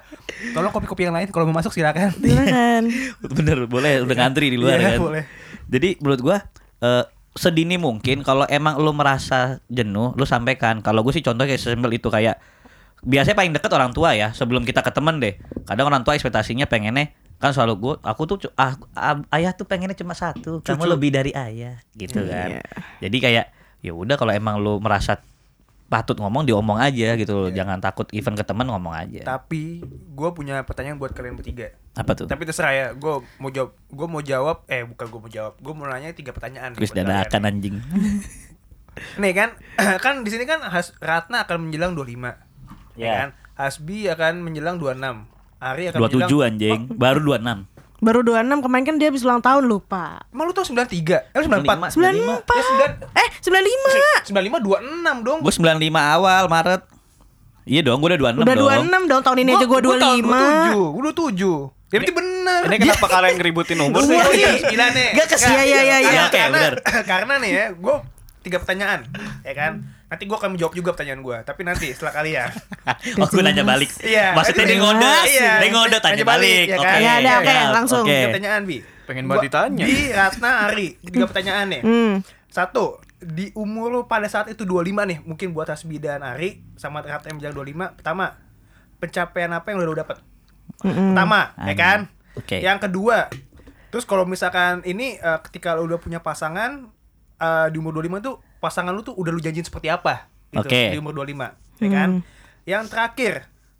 Tolong 0.51 0.71
kopi-kopi 0.71 1.05
yang 1.05 1.15
lain 1.15 1.27
kalau 1.29 1.47
mau 1.47 1.59
masuk 1.59 1.71
silakan. 1.71 2.15
Silakan. 2.15 2.83
Bener 3.21 3.67
boleh 3.67 4.03
udah 4.03 4.15
ngantri 4.17 4.49
di 4.49 4.57
luar 4.57 4.79
Iya, 4.79 4.95
kan. 4.95 4.99
boleh. 5.01 5.23
Jadi 5.67 5.99
menurut 5.99 6.21
gua 6.21 6.37
eh, 6.79 7.05
sedini 7.35 7.77
mungkin 7.77 8.23
kalau 8.23 8.47
emang 8.47 8.77
lu 8.77 8.91
merasa 8.91 9.59
jenuh, 9.67 10.11
lu 10.13 10.23
sampaikan. 10.23 10.79
Kalau 10.81 11.03
gue 11.03 11.11
sih 11.11 11.23
contoh 11.23 11.43
kayak 11.43 11.57
sesimpel 11.57 11.93
itu 11.93 12.07
kayak 12.09 12.39
biasanya 13.01 13.37
paling 13.37 13.53
deket 13.53 13.71
orang 13.71 13.91
tua 13.91 14.13
ya 14.13 14.31
sebelum 14.33 14.63
kita 14.63 14.81
ke 14.81 14.91
temen 14.91 15.19
deh. 15.19 15.35
Kadang 15.65 15.87
orang 15.87 16.03
tua 16.03 16.15
ekspektasinya 16.15 16.65
pengennya 16.65 17.11
kan 17.39 17.55
selalu 17.55 17.75
gue 17.79 17.95
aku 18.03 18.23
tuh 18.27 18.37
ah, 18.59 18.75
ah, 18.93 19.23
ayah 19.31 19.55
tuh 19.55 19.63
pengennya 19.63 19.95
cuma 19.95 20.11
satu 20.11 20.59
kamu 20.59 20.75
Cucu. 20.77 20.91
lebih 20.91 21.11
dari 21.15 21.31
ayah 21.31 21.79
gitu 21.95 22.27
kan 22.27 22.59
Iya. 22.59 22.63
jadi 22.99 23.17
kayak 23.17 23.47
ya 23.79 23.95
udah 23.95 24.19
kalau 24.19 24.35
emang 24.35 24.59
lu 24.59 24.83
merasa 24.83 25.23
patut 25.87 26.19
ngomong 26.19 26.43
diomong 26.43 26.77
aja 26.77 27.15
gitu 27.15 27.39
loh 27.39 27.49
jangan 27.49 27.79
takut 27.79 28.11
even 28.11 28.35
ke 28.35 28.43
temen 28.43 28.67
ngomong 28.67 28.91
aja 28.91 29.23
Tapi 29.23 29.81
gue 29.87 30.29
punya 30.35 30.67
pertanyaan 30.67 30.99
buat 30.99 31.15
kalian 31.15 31.39
bertiga. 31.39 31.71
apa 31.95 32.13
tuh 32.13 32.27
Tapi 32.27 32.43
terserah 32.43 32.75
ya, 32.75 32.87
gue 32.93 33.15
mau 33.39 33.49
jawab, 33.49 33.71
gue 33.87 34.07
mau 34.11 34.21
jawab, 34.21 34.67
eh 34.67 34.83
bukan 34.83 35.07
gue 35.07 35.21
mau 35.21 35.31
jawab, 35.31 35.55
gue 35.57 35.73
mau 35.73 35.87
nanya 35.87 36.11
tiga 36.13 36.35
pertanyaan. 36.35 36.75
Chris 36.75 36.91
buat 36.91 37.01
kalian. 37.01 37.23
dadakan 37.23 37.43
anjing 37.47 37.77
Nih 39.23 39.31
kan, 39.31 39.55
kan 40.05 40.15
di 40.21 40.31
sini 40.35 40.43
kan 40.43 40.59
Ratna 40.99 41.47
akan 41.47 41.71
menjelang 41.71 41.95
25 41.95 42.48
ya 42.99 43.05
Ya. 43.05 43.15
kan? 43.17 43.29
Hasbi 43.57 44.07
akan 44.07 44.33
menjelang 44.41 44.77
26 44.77 45.27
Ari 45.57 45.85
akan 45.89 45.99
27 46.01 46.15
menjelang 46.21 46.43
anjing 46.45 46.81
baru 46.93 47.19
26 47.21 47.67
Baru 47.99 48.21
26 48.23 48.63
kemarin 48.63 48.85
kan 48.85 48.95
dia 48.95 49.09
habis 49.09 49.23
ulang 49.23 49.39
tahun 49.41 49.65
lupa. 49.65 50.23
Emang 50.29 50.47
lu 50.47 50.53
tau 50.53 50.63
93? 50.63 51.19
Eh 51.29 51.43
94? 51.43 51.91
95. 51.91 51.91
94. 51.91 52.47
Ya, 52.49 52.63
sembilan- 52.63 52.95
Eh 53.13 53.29
95. 53.41 53.91
95 54.23 54.59
26 54.63 55.17
dong 55.21 55.39
Gue 55.41 55.51
95 55.53 55.99
awal 55.99 56.47
Maret. 56.47 56.83
Iya 57.65 57.81
dong, 57.83 57.99
gue 57.99 58.09
udah 58.09 58.21
26 58.33 58.39
Udah 58.39 58.55
dong. 58.55 58.87
26 58.87 59.03
dong 59.05 59.21
tahun 59.21 59.39
ini 59.41 59.51
aja 59.53 59.67
gue 59.67 59.81
25. 59.83 60.31
Gue 60.95 61.03
27 61.11 61.75
Ya 61.89 61.97
berarti 61.97 62.15
bener 62.15 62.61
Ini 62.63 62.77
kenapa 62.79 63.07
kalian 63.09 63.35
ngeributin 63.35 63.79
umur 63.81 64.01
sih? 64.05 64.15
Oh 64.15 64.31
iya, 64.31 64.51
gila 64.63 64.87
nih. 64.91 65.09
Gak 65.15 65.27
kes- 65.27 65.43
Iya, 65.43 65.63
iya, 65.65 65.81
iya, 65.83 65.97
Karena- 65.99 66.07
iya. 66.07 66.23
Karena, 66.31 66.53
bener. 66.55 66.75
karena 67.05 67.35
nih 67.39 67.51
ya, 67.51 67.67
gue 67.73 67.95
tiga 68.41 68.57
pertanyaan, 68.59 69.01
ya 69.43 69.53
kan? 69.53 69.73
Nanti 70.09 70.25
gue 70.25 70.37
akan 70.37 70.57
menjawab 70.57 70.73
juga 70.73 70.97
pertanyaan 70.97 71.21
gue, 71.21 71.37
tapi 71.45 71.61
nanti 71.69 71.93
setelah 71.93 72.17
kalian. 72.17 72.49
oh, 73.21 73.29
gue 73.33 73.43
nanya 73.45 73.61
balik. 73.61 73.93
Iya. 74.01 74.33
Maksudnya 74.33 74.65
dia 74.65 74.79
ngode. 74.81 75.15
Iya. 75.29 75.53
Dia 75.61 75.69
ngode 75.69 75.97
tanya 76.01 76.15
Nanya 76.17 76.27
balik. 76.27 76.65
ya 76.65 76.77
Oke. 76.81 76.89
kan? 76.89 76.99
Ya, 76.99 77.13
ada, 77.21 77.33
oke, 77.37 77.53
siap. 77.53 77.71
langsung. 77.77 78.05
Oke. 78.09 78.13
Tiga 78.17 78.27
pertanyaan 78.33 78.63
bi. 78.65 78.79
Pengen 79.05 79.25
banget 79.29 79.45
ditanya. 79.53 79.85
Bi, 79.85 79.99
Ratna, 80.09 80.51
Ari, 80.65 80.89
tiga 81.05 81.25
pertanyaan 81.29 81.67
nih. 81.69 81.83
Hmm. 81.85 82.15
Satu, 82.49 82.85
di 83.21 83.53
umur 83.53 83.93
lu 83.93 84.01
pada 84.09 84.25
saat 84.33 84.49
itu 84.49 84.65
25 84.65 84.97
nih, 85.05 85.19
mungkin 85.29 85.53
buat 85.53 85.69
Hasbi 85.69 86.01
dan 86.01 86.25
Ari 86.25 86.65
sama 86.81 87.05
Ratna 87.05 87.29
yang 87.29 87.39
bilang 87.45 87.55
25. 87.61 88.01
Pertama, 88.01 88.33
pencapaian 88.97 89.53
apa 89.53 89.67
yang 89.69 89.85
udah 89.85 89.89
lu 89.93 89.97
dapat? 89.97 90.17
Pertama, 90.81 91.53
ya 91.69 91.75
kan? 91.77 91.99
Oke. 92.33 92.65
Yang 92.65 92.89
kedua, 92.89 93.29
terus 93.91 94.09
kalau 94.09 94.25
misalkan 94.25 94.81
ini 94.89 95.19
eh, 95.19 95.39
ketika 95.45 95.77
lu 95.77 95.85
udah 95.85 96.01
punya 96.01 96.25
pasangan 96.25 96.89
eh, 97.37 97.67
di 97.69 97.77
umur 97.77 97.93
25 97.93 98.25
tuh 98.25 98.37
pasangan 98.59 98.91
lu 98.91 99.01
tuh 99.01 99.15
udah 99.15 99.31
lu 99.31 99.39
janjiin 99.39 99.63
seperti 99.63 99.89
apa? 99.89 100.27
Gitu, 100.49 100.65
Oke. 100.65 100.83
Di 100.93 100.99
umur 100.99 101.13
25, 101.15 101.55
ya 101.79 101.89
kan? 101.89 102.11
Yang 102.63 102.85
terakhir, 102.89 103.33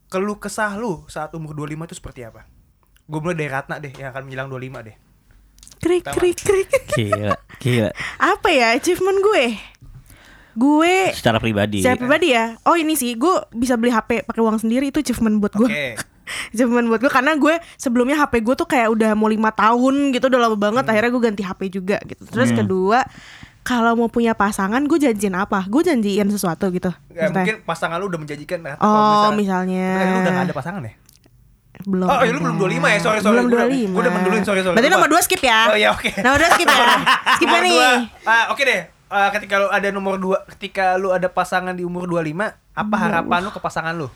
keluh 0.07 0.37
kesah 0.37 0.75
lu 0.75 1.05
saat 1.07 1.33
umur 1.33 1.55
25 1.55 1.85
itu 1.85 1.97
seperti 1.97 2.21
apa? 2.23 2.45
Gue 3.05 3.19
mulai 3.19 3.35
dari 3.35 3.49
Ratna 3.49 3.77
deh, 3.77 3.91
yang 3.91 4.11
akan 4.11 4.23
menjelang 4.25 4.49
25 4.49 4.85
deh. 4.85 4.97
Krik 5.79 6.05
krik 6.05 6.37
krik. 6.37 6.69
Gila, 6.99 7.39
gila. 7.57 7.91
Apa 8.19 8.49
ya 8.51 8.75
achievement 8.75 9.15
gue? 9.17 9.55
Gue 10.53 11.15
Secara 11.15 11.39
pribadi. 11.39 11.79
secara 11.79 11.95
pribadi 11.97 12.35
ya. 12.35 12.59
Oh 12.67 12.75
ini 12.75 12.99
sih 12.99 13.15
gue 13.15 13.31
bisa 13.55 13.79
beli 13.79 13.95
HP 13.95 14.27
pakai 14.27 14.43
uang 14.43 14.59
sendiri 14.59 14.91
itu 14.91 14.99
achievement 14.99 15.39
buat 15.39 15.55
gue. 15.55 15.71
Oke. 15.71 15.87
achievement 16.53 16.91
buat 16.91 16.99
gue 16.99 17.09
karena 17.09 17.39
gue 17.39 17.55
sebelumnya 17.77 18.19
HP 18.19 18.43
gue 18.43 18.55
tuh 18.55 18.67
kayak 18.67 18.91
udah 18.91 19.15
mau 19.15 19.31
lima 19.31 19.49
tahun 19.49 20.11
gitu 20.11 20.27
udah 20.27 20.41
lama 20.43 20.59
banget 20.59 20.83
Hmm. 20.83 20.91
akhirnya 20.91 21.11
gue 21.11 21.23
ganti 21.23 21.43
HP 21.47 21.61
juga 21.71 21.97
gitu. 22.03 22.27
Terus 22.27 22.51
kedua 22.51 23.07
kalau 23.63 23.93
mau 23.95 24.09
punya 24.09 24.33
pasangan 24.33 24.81
gue 24.81 24.99
janjiin 24.99 25.35
apa? 25.35 25.67
Gue 25.67 25.83
janjiin 25.83 26.29
sesuatu 26.29 26.69
gitu. 26.69 26.89
Ya, 27.09 27.29
Maksudnya, 27.29 27.33
mungkin 27.33 27.57
pasangan 27.63 27.97
lu 27.99 28.09
udah 28.09 28.21
menjanjikan 28.21 28.59
Oh, 28.77 28.77
kalau 28.81 29.33
misalnya. 29.33 29.87
Tapi 29.95 30.09
lu 30.09 30.19
udah 30.19 30.33
gak 30.33 30.45
ada 30.45 30.57
pasangan 30.57 30.83
ya? 30.83 30.95
belum. 31.79 32.11
Oh, 32.11 32.19
iya, 32.21 32.31
lu 32.35 32.41
belum 32.43 32.59
25 32.59 32.91
ya? 32.91 32.99
Sorry, 32.99 33.19
sorry. 33.23 33.39
Belum 33.39 33.47
Gua 33.47 33.55
udah- 33.55 33.71
25. 33.71 33.95
gua 33.95 34.01
udah 34.03 34.13
menduluin, 34.13 34.43
sorry, 34.43 34.61
sorry. 34.61 34.75
Berarti 34.75 34.91
nomor 34.91 35.09
2 35.09 35.23
skip 35.23 35.41
ya. 35.41 35.61
Oh, 35.71 35.77
iya, 35.79 35.89
oke. 35.95 36.11
Nomor 36.19 36.39
2 36.41 36.51
skip 36.51 36.69
ya. 36.69 36.85
Skip 37.39 37.49
Nomor 37.49 37.63
nih. 37.63 37.79
Ah, 38.27 38.45
oke 38.51 38.63
deh. 38.63 38.81
Ah, 39.09 39.29
ketika 39.31 39.55
lu 39.57 39.67
ada 39.71 39.89
nomor 39.89 40.15
2, 40.19 40.37
ketika 40.53 40.99
lu 40.99 41.15
ada 41.15 41.31
pasangan 41.31 41.73
di 41.73 41.81
umur 41.81 42.05
25, 42.05 42.45
apa 42.75 42.97
harapan 42.99 43.41
lu 43.41 43.51
ke 43.51 43.61
pasangan 43.63 43.95
lu? 43.95 44.11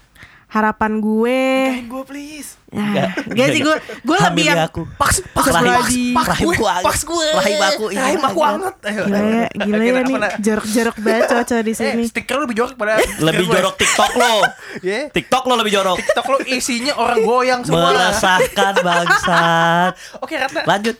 Harapan 0.52 1.00
gue 1.00 1.40
gue 1.82 2.02
please. 2.04 2.60
Ya, 2.72 3.12
gak 3.12 3.48
sih 3.52 3.60
gue 3.60 3.76
gue 4.00 4.16
lebih 4.16 4.48
yang 4.48 4.64
aku. 4.64 4.88
Pas, 4.96 5.12
pas, 5.32 5.44
Rahim- 5.44 6.16
pas, 6.16 6.24
pas, 6.24 6.26
rahimku 6.32 6.56
gue, 6.56 6.72
pas 6.80 6.96
gue. 6.96 7.28
Rahimku, 7.36 7.84
iya. 7.92 8.00
Rahim 8.00 8.22
aku 8.24 8.40
anget. 8.40 8.74
Ayo. 8.82 9.02
gila 9.04 9.20
ya, 9.20 9.46
gila 9.52 9.76
ya 9.84 10.00
nih 10.00 10.16
jorok-jorok 10.40 10.96
banget 10.98 11.24
cowok-cowok 11.28 11.62
di 11.62 11.72
Eh, 11.72 11.76
sini. 11.76 12.02
stiker 12.08 12.34
lu 12.36 12.44
lebih 12.44 12.56
jorok 12.58 12.74
pada 12.76 12.96
Lebih 13.28 13.44
jorok 13.44 13.74
TikTok 13.76 14.12
lo. 14.16 14.32
Ya. 14.88 15.00
TikTok 15.08 15.42
lo 15.44 15.54
lebih 15.56 15.72
jorok. 15.72 15.96
TikTok 16.00 16.26
lu 16.32 16.38
isinya 16.48 16.92
orang 16.96 17.18
goyang 17.22 17.60
semua. 17.60 17.92
Meresahkan 17.92 18.74
bangsat. 18.86 19.92
Oke, 20.20 20.36
Ratna. 20.36 20.64
Lanjut. 20.64 20.96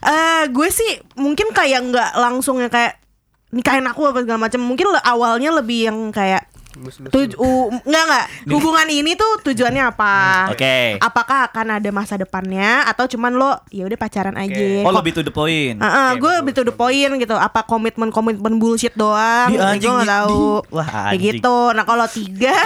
Eh, 0.00 0.42
gue 0.48 0.68
sih 0.68 0.90
mungkin 1.16 1.52
kayak 1.52 1.80
nggak 1.92 2.10
langsung 2.16 2.56
yang 2.56 2.68
kayak 2.68 2.96
nikahin 3.52 3.84
aku 3.84 4.08
apa 4.08 4.24
segala 4.24 4.48
macam. 4.48 4.60
Mungkin 4.60 4.96
awalnya 4.98 5.52
lebih 5.52 5.92
yang 5.92 5.98
kayak 6.08 6.44
enggak 6.76 8.02
enggak. 8.04 8.24
Hubungan 8.46 8.86
ini 8.86 9.12
tuh 9.14 9.32
tujuannya 9.42 9.82
apa? 9.86 10.14
Oke. 10.52 11.00
Apakah 11.00 11.48
akan 11.48 11.80
ada 11.80 11.90
masa 11.90 12.14
depannya 12.14 12.84
atau 12.84 13.06
cuman 13.06 13.32
lo 13.32 13.52
ya 13.68 13.84
udah 13.84 13.96
pacaran 13.96 14.36
aja? 14.36 14.84
Oh 14.84 14.90
Kok- 14.90 14.96
lebih 15.00 15.12
to 15.14 15.22
the 15.22 15.32
point. 15.32 15.76
Heeh, 15.76 16.08
Oke, 16.12 16.18
gue 16.18 16.28
betul, 16.28 16.38
lebih 16.38 16.52
to 16.52 16.62
the 16.64 16.74
point 16.74 17.12
gitu. 17.16 17.34
Apa 17.34 17.64
komitmen 17.64 18.08
komitmen 18.10 18.56
bullshit 18.56 18.92
doang? 18.92 19.48
Di 19.48 19.56
anjing, 19.56 19.80
gue 19.82 19.92
nggak 19.94 20.04
di- 20.04 20.12
tahu. 20.12 20.44
di- 20.60 20.64
wah, 20.70 20.84
Kayak 20.86 21.06
anjing. 21.08 21.24
gitu. 21.32 21.58
Nah 21.72 21.84
kalau 21.84 22.06
tiga, 22.06 22.56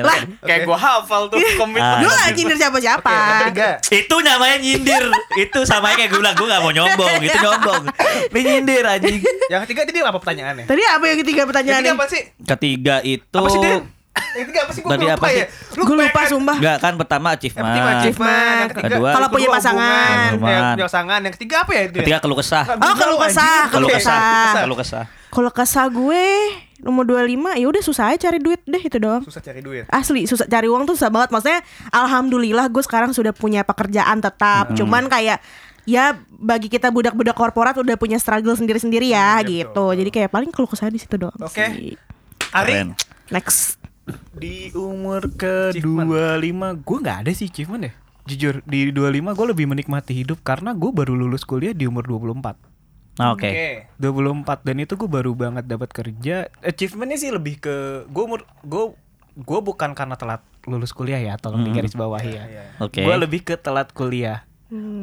lah. 0.00 0.18
Kayak 0.40 0.60
gua 0.64 0.78
hafal 0.78 1.22
tuh 1.28 1.38
komitmen. 1.56 1.82
Ah. 1.82 2.00
gue 2.00 2.10
gak 2.10 2.30
nyindir 2.34 2.56
siapa 2.56 2.76
Oke, 2.76 2.84
siapa. 2.84 3.10
yang 3.10 3.32
ketiga. 3.42 3.68
Itu 3.90 4.16
namanya 4.20 4.56
nyindir. 4.58 5.04
itu 5.36 5.60
sama 5.64 5.92
kayak 5.92 6.08
gue 6.08 6.18
bilang 6.18 6.34
gue 6.34 6.46
gak 6.46 6.60
mau 6.60 6.72
nyombong. 6.72 7.12
Itu 7.20 7.38
nyombong. 7.40 7.82
Ini 8.30 8.40
nyindir 8.44 8.84
anjing. 8.84 9.20
Yang 9.46 9.60
ketiga 9.64 9.80
tadi 9.84 9.98
apa 10.00 10.18
pertanyaannya? 10.18 10.64
Tadi 10.64 10.82
apa 10.84 11.04
yang 11.04 11.18
ketiga 11.20 11.42
pertanyaannya? 11.44 11.82
ketiga 11.86 11.96
apa 11.96 12.06
sih? 12.06 12.22
Ketiga 12.44 12.94
itu 13.02 13.34
Apa 13.34 13.48
sih, 13.56 13.60
Den? 13.60 13.82
Yang 14.14 14.44
ketiga 14.46 14.60
apa 14.60 14.70
sih? 14.70 14.80
Gue 14.80 14.94
lupa 14.94 15.10
apa 15.12 15.26
sih? 15.26 15.36
ya. 15.36 15.46
Gue 15.76 15.94
lupa 15.96 16.06
pengen- 16.12 16.30
sumpah. 16.30 16.56
Enggak 16.56 16.76
kan 16.78 16.92
pertama 16.94 17.26
Yang 17.26 17.36
achievement. 17.36 17.66
pertama 17.66 17.90
achievement, 17.92 18.54
yang 18.56 18.70
ketiga 18.70 18.88
Kedua- 18.88 19.12
Kalau 19.12 19.28
punya 19.28 19.48
pasangan. 19.48 20.16
punya 20.36 20.58
pasangan. 20.80 21.18
Yang 21.20 21.34
ketiga 21.34 21.56
apa 21.58 21.70
ya 21.70 21.82
itu? 21.82 21.92
ya? 21.92 22.00
Ketiga 22.00 22.18
keluh 22.20 22.38
kesah. 22.38 22.64
Oh, 22.74 22.94
keluh 22.94 23.18
kesah. 23.20 23.60
Keluh 23.68 23.88
kesah. 23.88 24.18
kesah. 24.20 24.62
Keluh 24.62 24.78
kesah. 24.78 25.04
Kalau 25.28 25.50
kesah 25.50 25.86
gue 25.88 26.24
nomor 26.78 27.02
25 27.02 27.26
ya 27.56 27.66
udah 27.66 27.82
susah 27.82 28.04
aja 28.08 28.28
cari 28.28 28.38
duit 28.38 28.62
deh 28.62 28.78
itu 28.78 28.96
doang. 28.96 29.18
Susah 29.20 29.40
cari 29.40 29.58
duit. 29.58 29.82
Asli 29.88 30.24
susah 30.24 30.46
cari 30.46 30.68
uang 30.68 30.86
tuh 30.86 30.94
susah 30.94 31.10
banget. 31.10 31.30
Maksudnya 31.30 31.58
alhamdulillah 31.90 32.66
gue 32.68 32.82
sekarang 32.82 33.10
sudah 33.10 33.32
punya 33.32 33.62
pekerjaan 33.62 34.18
tetap. 34.18 34.70
Hmm. 34.70 34.76
Cuman 34.76 35.06
kayak 35.08 35.42
ya 35.84 36.14
bagi 36.30 36.68
kita 36.68 36.88
budak-budak 36.88 37.34
korporat 37.34 37.74
udah 37.74 37.94
punya 37.94 38.16
struggle 38.16 38.54
sendiri-sendiri 38.54 39.10
ya 39.10 39.36
Hmm, 39.36 39.42
iya, 39.42 39.48
gitu. 39.64 39.74
betul. 39.74 39.90
Jadi 39.96 40.10
kayak 40.12 40.30
paling 40.30 40.50
keluh 40.50 40.66
kesah 40.66 40.86
di 40.86 40.96
situ 40.96 41.18
doang. 41.18 41.34
Oke. 41.36 41.66
sih. 41.66 41.98
Ari, 42.52 42.70
Keren. 42.72 42.88
Next. 43.32 43.80
Di 44.36 44.68
umur 44.76 45.32
ke-25 45.32 46.60
gue 46.84 46.98
nggak 47.00 47.18
ada 47.24 47.30
sih 47.32 47.48
achievement 47.48 47.88
ya. 47.88 47.92
Jujur 48.24 48.54
di 48.68 48.92
25 48.92 49.36
gue 49.36 49.46
lebih 49.52 49.66
menikmati 49.68 50.12
hidup 50.12 50.44
karena 50.44 50.76
gue 50.76 50.92
baru 50.92 51.16
lulus 51.16 51.44
kuliah 51.48 51.72
di 51.72 51.88
umur 51.88 52.04
24. 52.04 52.56
Nah, 53.14 53.30
Oke. 53.32 53.46
oke. 53.46 54.02
24 54.02 54.66
dan 54.66 54.76
itu 54.82 54.98
gue 54.98 55.08
baru 55.08 55.32
banget 55.32 55.64
dapat 55.64 55.88
kerja. 55.94 56.50
Achievementnya 56.60 57.16
sih 57.16 57.30
lebih 57.30 57.62
ke 57.62 58.04
gue 58.10 58.22
umur 58.26 58.42
gue 58.66 58.84
gue 59.34 59.60
bukan 59.62 59.94
karena 59.94 60.18
telat 60.18 60.42
lulus 60.66 60.90
kuliah 60.90 61.20
ya, 61.20 61.34
tolong 61.38 61.62
digaris 61.62 61.94
bawahi 61.94 62.30
ya. 62.34 62.44
Iya. 62.44 62.64
Oke. 62.82 63.06
Gue 63.06 63.16
lebih 63.16 63.40
ke 63.46 63.54
telat 63.56 63.94
kuliah. 63.94 64.44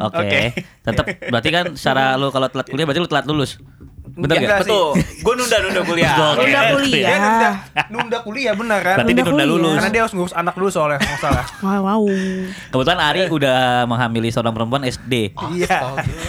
Oke. 0.01 0.17
Oke. 0.17 0.41
Tetap 0.83 1.05
berarti 1.31 1.49
kan 1.49 1.65
secara 1.79 2.13
lu 2.19 2.29
kalau 2.35 2.51
telat 2.51 2.67
kuliah 2.67 2.85
berarti 2.85 3.01
lu 3.01 3.09
telat 3.09 3.25
lulus. 3.25 3.57
Bener 4.11 4.35
Enggak 4.37 4.49
gak? 4.51 4.59
sih. 4.59 4.67
Betul. 4.67 4.89
gue 5.21 5.33
nunda-nunda 5.35 5.81
kuliah. 5.83 6.13
Oke. 6.13 6.41
Nunda 6.41 6.51
Dia 6.51 6.71
kuliah. 6.73 7.17
nunda, 7.17 7.49
nunda 7.87 8.17
kuliah 8.19 8.53
benar 8.53 8.79
kan? 8.81 8.95
Berarti 8.97 9.11
dia 9.11 9.21
Nunda 9.21 9.31
nunda 9.31 9.45
kuliah. 9.45 9.61
lulus. 9.61 9.75
Karena 9.77 9.89
dia 9.89 10.01
harus 10.01 10.13
ngurus 10.13 10.33
anak 10.33 10.53
dulu 10.53 10.69
soalnya, 10.69 10.97
nggak 10.97 11.19
salah. 11.19 11.45
Wow, 11.61 11.79
wow. 11.81 12.03
Kebetulan 12.67 12.99
Ari 12.99 13.21
udah 13.29 13.57
menghamili 13.85 14.29
seorang 14.29 14.51
perempuan 14.51 14.83
SD. 14.83 15.13
Iya. 15.53 15.77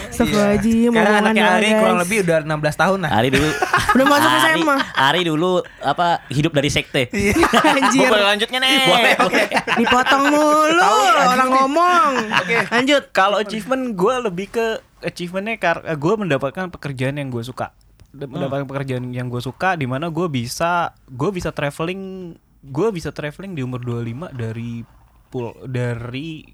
Astagfirullahaladzim, 0.07 0.89
Karena 0.89 1.09
omongan 1.09 1.23
anaknya 1.23 1.43
Ari 1.49 1.67
guys. 1.67 1.79
kurang 1.79 1.97
lebih 1.99 2.17
udah 2.21 2.37
16 2.41 2.77
tahun 2.77 2.97
lah. 3.01 3.11
Ari 3.13 3.29
dulu 3.29 3.49
Udah 3.93 4.05
masuk 4.07 4.29
Ari, 4.29 4.41
SMA. 4.57 4.75
Ari 4.95 5.21
dulu 5.23 5.51
apa 5.79 6.07
hidup 6.27 6.51
dari 6.51 6.69
sekte. 6.69 7.03
Anjir. 7.77 8.05
Gue 8.05 8.19
lanjutnya 8.19 8.59
nih. 8.59 8.77
Boleh, 8.85 9.13
boleh. 9.19 9.45
Dipotong 9.75 10.23
mulu 10.29 10.81
orang 11.23 11.49
ngomong. 11.51 12.11
Oke. 12.39 12.55
Lanjut. 12.69 13.03
Kalau 13.11 13.37
achievement 13.37 13.91
gue 13.91 14.15
lebih 14.23 14.47
ke 14.49 14.65
achievementnya 15.03 15.59
karena 15.59 15.93
gue 15.93 16.13
mendapatkan 16.17 16.71
pekerjaan 16.71 17.19
yang 17.19 17.29
gue 17.29 17.43
suka, 17.43 17.75
D- 18.09 18.25
mendapatkan 18.25 18.65
pekerjaan 18.65 19.11
yang 19.11 19.27
gue 19.27 19.39
suka 19.39 19.75
di 19.75 19.85
mana 19.85 20.07
gue 20.07 20.27
bisa 20.27 20.91
gue 21.05 21.29
bisa 21.29 21.51
traveling 21.51 22.33
gue 22.63 22.87
bisa 22.89 23.11
traveling 23.11 23.53
di 23.53 23.61
umur 23.61 23.83
25 23.83 24.31
dari 24.33 24.81
pul 25.27 25.51
dari 25.67 26.47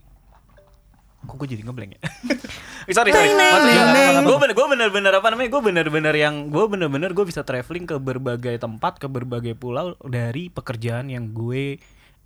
kok 1.19 1.35
gue 1.35 1.47
jadi 1.51 1.61
ngeblank 1.61 1.91
ya? 1.93 2.01
Sorry 2.95 3.11
sorry. 3.11 3.29
Maksudnya 3.35 3.85
neng. 3.93 4.25
gue 4.25 4.37
bener 4.39 4.55
gue 4.55 4.67
bener-bener 4.71 5.13
apa 5.13 5.27
namanya 5.29 5.49
gue 5.51 5.61
bener-bener 5.61 6.15
yang 6.15 6.49
gue 6.49 6.65
bener-bener 6.65 7.13
gue 7.13 7.21
bisa 7.21 7.45
traveling 7.45 7.85
ke 7.85 8.01
berbagai 8.01 8.57
tempat 8.57 8.97
ke 8.97 9.05
berbagai 9.05 9.53
pulau 9.53 9.93
dari 10.01 10.49
pekerjaan 10.49 11.11
yang 11.11 11.29
gue 11.29 11.77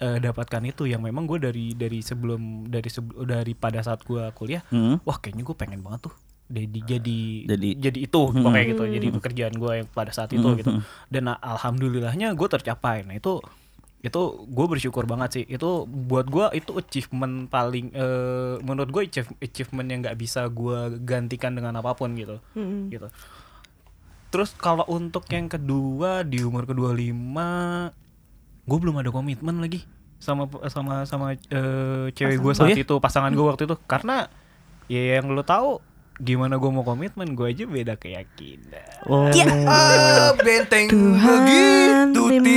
eh, 0.04 0.18
dapatkan 0.20 0.64
itu 0.66 0.84
yang 0.84 1.00
memang 1.00 1.24
gue 1.24 1.40
dari 1.40 1.72
dari 1.72 2.00
sebelum 2.00 2.42
dari 2.68 2.88
sebe- 2.88 3.24
dari 3.24 3.54
pada 3.54 3.80
saat 3.80 4.04
gue 4.04 4.20
kuliah 4.34 4.60
Hmm. 4.68 5.00
wah 5.02 5.16
kayaknya 5.16 5.44
gue 5.44 5.56
pengen 5.56 5.80
banget 5.80 6.06
tuh 6.06 6.16
jadi 6.46 6.80
jadi 6.86 7.20
Jadi- 7.48 7.76
jadi 7.80 8.00
itu 8.04 8.20
pokoknya 8.30 8.66
gitu. 8.68 8.84
Jadi 8.86 9.08
pekerjaan 9.12 9.56
gue 9.56 9.72
yang 9.76 9.88
pada 9.90 10.12
saat 10.12 10.30
itu 10.30 10.44
gitu. 10.56 10.76
Dan 11.08 11.24
ah, 11.26 11.40
alhamdulillahnya 11.40 12.32
gue 12.32 12.48
tercapai. 12.48 13.02
Nah 13.02 13.16
itu 13.16 13.40
itu 14.00 14.22
gue 14.44 14.66
bersyukur 14.68 15.08
banget 15.08 15.30
sih. 15.34 15.46
Itu 15.48 15.70
buat 15.88 16.28
gue 16.28 16.52
itu 16.54 16.76
achievement 16.76 17.48
paling 17.48 17.90
eh, 17.90 18.56
menurut 18.60 18.92
gue 18.92 19.04
achieve- 19.04 19.40
achievement 19.40 19.88
yang 19.88 20.04
nggak 20.04 20.14
bisa 20.16 20.46
gue 20.46 20.78
gantikan 21.00 21.56
dengan 21.56 21.74
apa 21.76 21.96
pun 21.96 22.12
gitu. 22.14 22.38
Gitu. 22.92 23.08
Terus 24.28 24.52
kalau 24.54 24.84
untuk 24.88 25.24
yang 25.28 25.48
kedua 25.48 26.22
di 26.22 26.42
umur 26.42 26.66
kedua 26.66 26.92
lima 26.92 27.88
gue 28.64 28.78
belum 28.78 28.96
ada 28.96 29.10
komitmen 29.10 29.58
lagi 29.58 29.84
sama 30.18 30.48
sama 30.66 31.04
sama 31.04 31.26
eh, 31.34 32.06
cewek 32.10 32.38
gue 32.38 32.48
Oh, 32.48 32.56
saat 32.56 32.72
ya? 32.72 32.80
itu 32.80 32.96
pasangan 32.98 33.30
gue 33.30 33.44
waktu 33.44 33.64
itu 33.66 33.76
karena 33.84 34.32
ya 34.86 35.18
yang 35.18 35.28
lo 35.28 35.42
tahu 35.42 35.84
gimana 36.16 36.56
gue 36.56 36.70
mau 36.70 36.82
komitmen 36.82 37.34
gue 37.34 37.44
aja 37.46 37.66
beda 37.66 37.94
keyakinan 37.94 38.88
Oh. 39.04 39.28
Ah, 39.66 40.32
benteng 40.38 40.88
Tuhan 40.88 41.44
begitu 42.08 42.22
tinggi. 42.40 42.56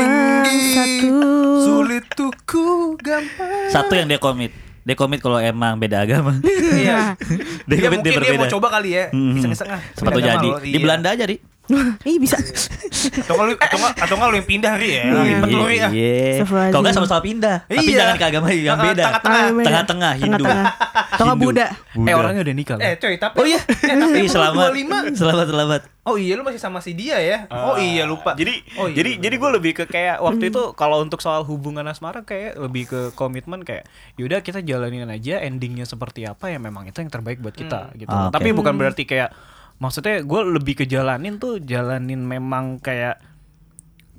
satu. 0.71 1.15
Sulit 1.59 2.05
tuh 2.09 2.31
ku 2.45 2.67
gampang. 2.97 3.67
Satu 3.67 3.93
yang 3.93 4.07
dia 4.07 4.21
komit. 4.21 4.55
Dia 4.83 4.95
komit 4.95 5.19
kalau 5.19 5.43
emang 5.43 5.75
beda 5.75 6.07
agama. 6.07 6.39
Iya. 6.47 7.19
dia 7.67 7.75
Dia 7.75 7.79
komit 7.83 7.99
mungkin 7.99 8.05
dia 8.05 8.15
dia 8.15 8.31
mau 8.31 8.47
berbeda. 8.47 8.55
coba 8.55 8.69
kali 8.71 8.91
ya. 8.93 9.05
Hmm. 9.11 9.35
Iseng-iseng 9.35 9.69
ah. 9.69 9.83
Sepatu 9.91 10.21
jadi. 10.21 10.49
Di 10.63 10.71
iya. 10.71 10.79
Belanda 10.79 11.09
aja, 11.11 11.25
Ri. 11.27 11.37
Ih 12.09 12.17
bisa. 12.17 12.37
Atau 12.37 13.35
nggak 13.35 13.47
lu 13.47 13.55
atau 13.57 13.77
nggak 13.77 13.93
atau 13.99 14.15
nggak 14.15 14.29
lu 14.29 14.37
yang 14.37 14.49
pindah 14.49 14.73
Ri 14.77 14.91
ya. 14.93 15.05
Lagi 15.07 15.29
Iya. 15.29 15.39
Ri 15.61 15.77
ya. 15.77 15.89
Iya. 15.91 16.45
Kalau 16.71 16.83
nggak 16.83 16.95
sama-sama 16.95 17.21
pindah. 17.21 17.57
Tapi 17.65 17.83
Iya. 17.85 17.99
jangan 17.99 18.15
ke 18.15 18.25
agama 18.27 18.47
yang 18.49 18.67
Ah, 18.73 18.85
beda. 18.85 19.03
tengah-tengah. 19.03 19.43
Ah. 19.43 19.65
Tengah-tengah, 19.65 20.13
Hindu. 20.15 20.45
Hindu. 20.47 21.35
Buddha. 21.37 21.67
eh 21.97 22.15
orangnya 22.15 22.41
udah 22.43 22.55
nikah 22.55 22.75
loh. 22.77 22.83
Eh 22.83 22.95
coy 22.97 23.15
tapi 23.17 23.35
Oh 23.37 23.45
iya. 23.45 23.61
Eh, 23.87 23.97
tapi 23.97 24.19
selamat. 24.27 24.69
25. 24.71 25.17
Selamat, 25.17 25.47
selamat. 25.49 25.81
Oh 26.07 26.15
iya 26.15 26.39
lu 26.39 26.47
masih 26.47 26.61
sama 26.61 26.79
si 26.79 26.95
dia 26.95 27.19
ya. 27.19 27.51
Oh 27.51 27.75
iya 27.75 28.07
lupa. 28.07 28.33
Jadi 28.33 28.63
Oh, 28.77 28.87
iya, 28.87 28.95
jadi 28.97 29.19
jadi 29.19 29.35
gue 29.35 29.51
lebih 29.53 29.73
ke 29.75 29.85
kayak 29.87 30.23
waktu 30.23 30.51
itu 30.51 30.71
kalau 30.73 31.01
untuk 31.01 31.19
soal 31.19 31.43
hubungan 31.43 31.83
asmara 31.83 32.23
kayak 32.23 32.55
lebih 32.57 32.87
ke 32.87 33.01
komitmen 33.13 33.67
kayak 33.67 33.91
yaudah 34.15 34.39
kita 34.39 34.63
jalanin 34.63 35.03
aja 35.05 35.41
endingnya 35.41 35.83
seperti 35.83 36.23
apa 36.23 36.47
ya 36.47 36.59
memang 36.59 36.87
itu 36.87 36.95
yang 36.97 37.11
terbaik 37.11 37.41
buat 37.41 37.53
kita 37.53 37.91
gitu. 37.97 38.07
Ah. 38.09 38.31
Tapi 38.31 38.53
bukan 38.53 38.77
berarti 38.77 39.03
kayak 39.03 39.35
maksudnya 39.77 40.25
gue 40.25 40.41
lebih 40.57 40.75
ke 40.81 40.85
jalanin 40.89 41.37
tuh 41.37 41.61
jalanin 41.61 42.25
memang 42.25 42.81
kayak 42.81 43.21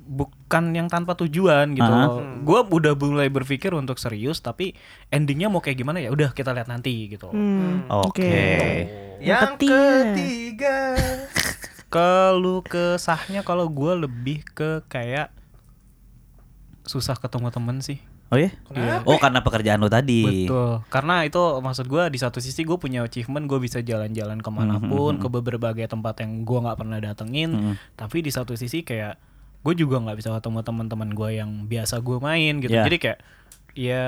bukan 0.08 0.72
yang 0.72 0.88
tanpa 0.88 1.12
tujuan 1.20 1.76
gitu. 1.76 1.84
Ah. 1.84 2.08
loh. 2.08 2.24
Gue 2.40 2.64
udah 2.64 2.96
mulai 2.96 3.28
berpikir 3.28 3.76
untuk 3.76 4.00
serius 4.00 4.40
tapi 4.40 4.72
endingnya 5.12 5.52
mau 5.52 5.60
kayak 5.60 5.84
gimana 5.84 6.00
ya 6.00 6.08
udah 6.08 6.32
kita 6.32 6.56
lihat 6.56 6.72
nanti 6.72 7.12
gitu. 7.12 7.28
Hmm, 7.28 7.84
Oke. 7.92 8.32
yang 9.20 9.60
ketiga. 9.60 10.16
ketiga. 10.16 10.76
Kalau 11.92 12.60
kesahnya 12.60 13.40
kalau 13.40 13.64
gue 13.72 14.04
lebih 14.04 14.44
ke 14.52 14.84
kayak 14.92 15.32
susah 16.84 17.16
ketemu 17.16 17.48
temen 17.48 17.80
sih. 17.80 17.96
Oh 18.28 18.36
iya? 18.36 18.52
Oh 19.08 19.16
karena 19.16 19.40
pekerjaan 19.40 19.80
lo 19.80 19.88
tadi. 19.88 20.44
Betul. 20.44 20.84
Karena 20.92 21.24
itu 21.24 21.40
maksud 21.40 21.88
gue 21.88 22.02
di 22.12 22.18
satu 22.20 22.44
sisi 22.44 22.60
gue 22.68 22.76
punya 22.76 23.00
achievement 23.00 23.48
gue 23.48 23.56
bisa 23.56 23.80
jalan-jalan 23.80 24.44
ke 24.44 24.50
mana 24.52 24.76
pun 24.76 25.16
ke 25.16 25.26
berbagai 25.32 25.88
tempat 25.88 26.20
yang 26.20 26.44
gue 26.44 26.58
nggak 26.60 26.76
pernah 26.76 26.98
datengin. 27.00 27.76
Tapi 27.96 28.20
di 28.20 28.28
satu 28.28 28.52
sisi 28.52 28.84
kayak 28.84 29.16
gue 29.64 29.74
juga 29.74 29.98
nggak 29.98 30.16
bisa 30.20 30.30
ketemu 30.36 30.60
teman-teman 30.62 31.10
gue 31.12 31.30
yang 31.40 31.50
biasa 31.66 32.04
gue 32.04 32.18
main 32.20 32.60
gitu. 32.60 32.76
Ya. 32.76 32.84
Jadi 32.84 32.96
kayak 33.00 33.18
ya 33.78 34.04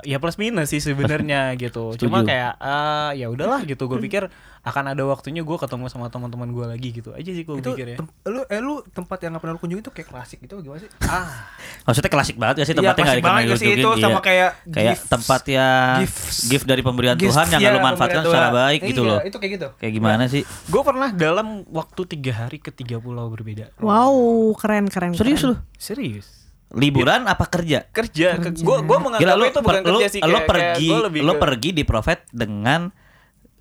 ya 0.00 0.16
plus 0.16 0.36
minus 0.36 0.68
sih 0.68 0.80
sebenarnya 0.80 1.52
gitu. 1.60 1.92
Setuju. 1.92 2.08
Cuma 2.08 2.24
kayak 2.24 2.56
ah 2.56 3.12
ya 3.12 3.28
udahlah 3.28 3.60
gitu. 3.62 3.84
Gue 3.84 4.00
pikir 4.00 4.32
akan 4.60 4.92
ada 4.92 5.02
waktunya 5.02 5.40
gue 5.40 5.56
ketemu 5.56 5.88
sama 5.88 6.08
teman-teman 6.08 6.44
gue 6.46 6.66
lagi 6.66 6.88
gitu 6.90 7.12
aja 7.12 7.24
sih 7.26 7.42
gue 7.42 7.56
pikir 7.58 7.86
ya. 7.86 7.96
tem- 7.96 8.12
lu 8.26 8.44
eh 8.44 8.60
lu 8.60 8.84
tempat 8.86 9.16
yang 9.18 9.32
nggak 9.32 9.40
pernah 9.40 9.54
lu 9.54 9.60
kunjungi 9.60 9.80
itu 9.80 9.88
kayak 9.90 10.04
klasik 10.06 10.36
gitu 10.38 10.60
gimana 10.60 10.80
sih? 10.80 10.90
Ah, 11.02 11.48
Maksudnya 11.86 12.08
klasik 12.08 12.36
banget 12.36 12.56
ya 12.56 12.64
sih 12.64 12.72
Iya, 12.72 12.92
tempatnya 12.92 13.04
nggak 13.06 13.18
dikenal 13.18 13.56
sih 13.56 13.68
itu 13.74 13.88
sama 13.98 14.20
kayak 14.20 14.50
kayak 14.66 14.94
gift- 14.94 15.08
tempat 15.08 15.42
yang 15.48 15.96
gifts. 16.02 16.36
gift 16.46 16.66
dari 16.66 16.80
pemberian 16.80 17.16
Gifts, 17.16 17.32
Tuhan 17.34 17.46
yang 17.50 17.56
iya, 17.58 17.68
nggak 17.70 17.72
lo 17.74 17.86
manfaatkan 17.86 18.22
secara 18.22 18.46
Tuhan. 18.46 18.60
baik 18.62 18.80
gitu 18.86 19.00
Iya, 19.00 19.10
loh. 19.10 19.20
Itu 19.22 19.36
kayak 19.38 19.52
gitu. 19.54 19.68
Kayak 19.76 19.92
gimana 19.94 20.24
sih? 20.26 20.42
gue 20.44 20.82
pernah 20.82 21.08
dalam 21.10 21.46
waktu 21.66 22.00
tiga 22.06 22.32
hari 22.38 22.58
ke 22.58 22.68
tiga 22.70 22.96
pulau 22.96 23.28
berbeda. 23.28 23.72
Wow, 23.78 24.12
keren 24.56 24.88
keren. 24.88 25.12
Serius 25.12 25.40
keren. 25.40 25.50
lu? 25.50 25.56
Serius. 25.74 26.39
Liburan 26.70 27.26
apa 27.26 27.44
kerja? 27.44 27.82
Kerja, 27.86 28.38
ke, 28.38 28.54
gue 28.54 28.76
gue 28.80 28.98
menganggap 28.98 29.20
Gila 29.20 29.34
lu, 29.34 29.44
itu 29.44 29.58
bukan 29.58 29.74
per- 29.74 29.86
kerja 29.90 30.06
sih. 30.08 30.20
lu 30.20 30.30
kayak- 30.32 30.46
pergi 30.46 30.88
kayak 30.88 31.20
lu 31.20 31.32
ke- 31.32 31.40
pergi 31.40 31.70
di 31.72 31.82
profit 31.82 32.20
dengan 32.30 32.80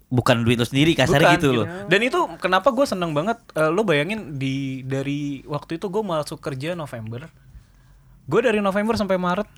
bukan 0.08 0.42
duit 0.42 0.56
lu 0.56 0.64
sendiri 0.64 0.94
kasarnya 0.94 1.18
Bukan, 1.28 1.36
gitu 1.36 1.50
loh. 1.52 1.66
Dan 1.86 2.00
itu 2.02 2.20
kenapa 2.38 2.70
gue 2.70 2.82
seneng 2.84 3.12
banget. 3.12 3.42
eh, 3.52 3.68
lo 3.68 3.82
bayangin 3.82 4.36
di 4.36 4.82
dari 4.84 5.42
waktu 5.44 5.78
itu 5.78 5.86
gue 5.86 6.02
masuk 6.02 6.38
kerja 6.40 6.74
November. 6.74 7.30
gue 8.24 8.40
dari 8.40 8.58
November 8.60 8.94
sampai 8.94 9.18
Maret 9.18 9.50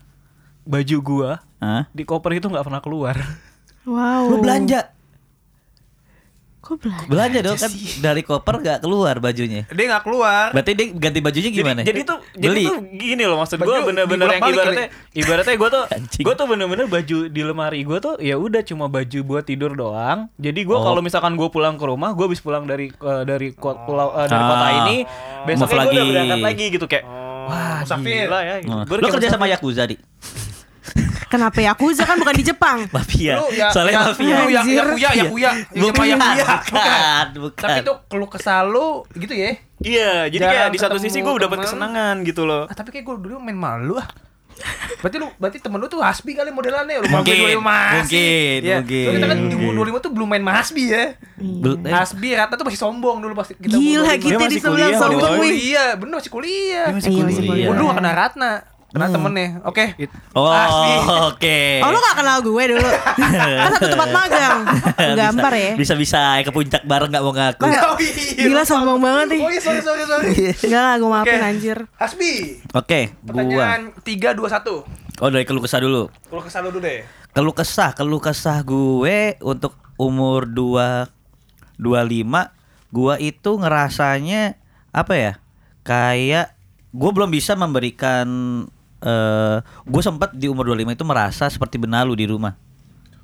baju 0.61 0.97
gua 1.01 1.31
Hah? 1.57 1.91
di 1.91 2.05
koper 2.05 2.31
itu 2.33 2.47
nggak 2.47 2.63
pernah 2.63 2.79
keluar. 2.79 3.19
Wow. 3.83 4.29
Lu 4.29 4.39
belanja. 4.39 4.95
Kok 6.71 6.79
belanja? 6.79 7.03
Belanja 7.05 7.39
dong 7.43 7.57
kan 7.57 7.71
dari 7.99 8.21
koper 8.23 8.55
gak 8.57 8.79
keluar 8.79 9.15
bajunya. 9.17 9.67
Dia 9.67 9.85
nggak 9.89 10.03
keluar. 10.03 10.45
Berarti 10.49 10.71
dia 10.71 10.87
ganti 10.89 11.19
bajunya 11.19 11.49
gimana? 11.49 11.79
Jadi, 11.81 11.91
jadi 11.91 12.01
tuh 12.05 12.17
beli. 12.33 12.39
jadi 12.39 12.61
tuh 12.65 12.77
gini 12.95 13.23
loh 13.25 13.37
maksud 13.37 13.59
gue 13.59 13.77
bener-bener 13.83 14.27
yang 14.29 14.43
ibaratnya 14.45 14.87
ibaratnya 15.21 15.55
gue 15.57 15.69
tuh 15.69 15.83
gue 16.17 16.33
tuh 16.33 16.47
bener-bener 16.47 16.85
baju 16.87 17.17
di 17.27 17.41
lemari 17.41 17.79
gue 17.81 17.97
tuh 17.99 18.15
ya 18.17 18.35
udah 18.35 18.61
cuma 18.63 18.87
baju 18.87 19.19
buat 19.21 19.43
tidur 19.43 19.75
doang. 19.75 20.31
Jadi 20.37 20.63
gue 20.63 20.71
Oh. 20.71 20.79
kalau 20.81 21.03
misalkan 21.03 21.35
gue 21.35 21.47
pulang 21.47 21.75
ke 21.75 21.83
rumah 21.83 22.15
gue 22.15 22.23
habis 22.25 22.39
pulang 22.39 22.63
dari 22.63 22.87
eh, 22.87 23.23
dari 23.23 23.51
ko- 23.51 23.83
pulau 23.83 24.15
eh, 24.15 24.25
dari 24.25 24.39
Ah. 24.39 24.47
kota 24.47 24.67
ini 24.79 24.95
besoknya 25.43 25.75
gue 25.77 25.91
udah 25.91 25.91
lagi. 25.93 26.09
berangkat 26.09 26.39
lagi 26.41 26.65
gitu 26.71 26.85
kayak 26.87 27.03
wah 27.41 27.79
musafir. 27.81 28.13
gila 28.23 28.39
ya. 28.39 28.55
gitu. 28.57 28.71
Oh. 28.71 28.83
Kayak 28.87 29.11
kerja 29.11 29.27
sama. 29.29 29.45
Yakuza, 29.45 29.83
Di? 29.83 29.95
Kenapa 31.31 31.57
Yakuza 31.57 32.03
kan 32.03 32.19
bukan 32.19 32.35
di 32.35 32.43
Jepang? 32.43 32.77
Mafia. 32.93 33.39
Lu 33.39 33.47
ya, 33.49 33.71
Soalnya 33.71 33.93
ya, 33.93 34.01
mafia. 34.03 34.35
Lu 34.35 34.45
ya, 34.45 34.59
Anjir. 34.59 34.75
ya, 34.75 34.83
kuya, 34.85 35.09
ya, 35.09 35.23
kuya. 35.25 35.51
Ya, 35.63 35.81
Bukan, 35.81 36.03
ya, 36.03 36.15
kuya. 36.19 36.45
bukan, 36.67 37.25
bukan. 37.39 37.63
Tapi 37.63 37.79
itu 37.79 37.93
keluh 38.05 38.27
kesal 38.27 38.63
lu 38.67 39.07
gitu 39.13 39.31
ya. 39.31 39.55
Iya, 39.79 40.27
jadi 40.27 40.37
Jarang 40.37 40.53
kayak 40.53 40.67
di 40.69 40.77
satu 40.77 40.97
sisi 40.97 41.17
gue 41.17 41.31
dapat 41.39 41.57
kesenangan 41.61 42.21
gitu 42.21 42.43
loh. 42.43 42.67
Ah, 42.67 42.75
tapi 42.75 42.91
kayak 42.91 43.01
gue 43.03 43.15
dulu 43.17 43.39
main 43.39 43.55
malu 43.55 43.95
ah. 43.95 44.05
Berarti 45.01 45.17
lu 45.17 45.25
berarti 45.35 45.57
temen 45.57 45.81
lu 45.81 45.89
tuh 45.89 45.97
Hasbi 45.97 46.37
kali 46.37 46.53
modelannya 46.53 47.01
lu 47.01 47.09
Mungkin, 47.09 47.33
main 47.33 47.57
25 47.57 47.65
masih. 47.65 47.97
mungkin, 47.97 48.59
ya. 48.61 48.77
mungkin, 48.77 49.01
Soalnya 49.01 49.17
kita 49.17 49.25
kan 49.25 49.37
di 49.39 49.55
mungkin. 49.57 49.73
umur 49.73 49.85
25 49.89 50.05
tuh 50.05 50.11
belum 50.13 50.27
main 50.29 50.43
sama 50.43 50.53
Hasbi 50.53 50.83
ya. 50.85 51.03
Eh, 51.41 51.89
Hasbi 51.89 52.29
Rata 52.35 52.53
tuh 52.53 52.65
masih 52.67 52.77
sombong 52.77 53.17
dulu 53.17 53.33
pasti 53.33 53.53
kita 53.55 53.73
Gila 53.73 53.81
umur 54.05 54.21
25. 54.21 54.21
kita 54.21 54.43
di 54.45 54.57
sebelah 54.59 54.89
sombong. 54.93 55.31
Kuliah, 55.33 55.89
bener 55.95 56.13
masih 56.13 56.29
kuliah. 56.29 56.85
Dia 56.85 56.93
masih 56.93 57.09
Iya, 57.09 57.17
kuliah. 57.17 57.25
masih 57.25 57.43
kuliah. 57.43 57.65
Gua 57.65 57.75
dulu 57.75 57.89
kena 57.91 58.11
Ratna, 58.13 58.51
kena 58.91 59.07
temennya. 59.07 59.63
Oke. 59.63 59.95
Oh, 60.31 60.45
Hasbi. 60.45 60.91
oke. 61.31 61.59
Oh 61.83 61.89
lu 61.89 61.97
gak 61.97 62.15
kenal 62.17 62.37
gue 62.39 62.63
dulu? 62.69 62.89
kan 63.15 63.69
satu 63.71 63.87
tempat 63.89 64.09
magang. 64.19 64.57
Gambar 65.15 65.53
ya. 65.55 65.71
Bisa-bisa 65.73 66.19
ke 66.43 66.51
puncak 66.51 66.83
bareng 66.83 67.07
gak 67.07 67.23
mau 67.23 67.31
ngaku. 67.31 67.63
Oh, 67.63 67.95
iya. 67.97 68.43
Gila 68.45 68.63
sombong 68.63 68.99
banget 68.99 69.35
nih. 69.35 69.41
Oh 69.41 69.49
iya, 69.49 69.61
sorry, 69.63 69.79
sorry, 69.79 70.03
sorry. 70.03 70.29
Enggak 70.67 70.81
lah 70.81 70.93
gue 70.99 71.09
maafin 71.09 71.33
Oke. 71.33 71.47
anjir. 71.47 71.77
Hasbi. 71.95 72.31
Oke, 72.71 72.99
gua. 73.17 73.25
Pertanyaan 73.25 73.81
3 74.03 74.35
2 74.35 74.43
1. 74.43 75.23
Oh, 75.23 75.29
dari 75.29 75.45
keluh 75.45 75.63
kesah 75.63 75.79
dulu. 75.79 76.11
Kalau 76.27 76.43
kesal 76.43 76.61
dulu 76.67 76.79
deh. 76.79 77.07
Keluh 77.31 77.55
kesah, 77.55 77.95
keluh 77.95 78.19
kesah 78.19 78.59
gue 78.61 79.39
untuk 79.39 79.71
umur 79.95 80.43
2 80.43 81.07
25 81.77 82.51
gua 82.91 83.15
itu 83.17 83.51
ngerasanya 83.55 84.59
apa 84.91 85.13
ya? 85.15 85.33
Kayak 85.81 86.53
gue 86.91 87.09
belum 87.09 87.31
bisa 87.31 87.55
memberikan 87.55 88.27
eh 89.01 89.57
gue 89.65 90.01
sempat 90.01 90.33
di 90.37 90.45
umur 90.45 90.69
25 90.77 90.93
itu 90.93 91.05
merasa 91.05 91.49
seperti 91.49 91.81
benalu 91.81 92.13
di 92.13 92.25
rumah. 92.29 92.53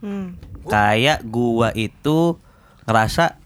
Hmm. 0.02 0.38
Kayak 0.66 1.26
gua 1.26 1.74
itu 1.74 2.38
ngerasa 2.86 3.38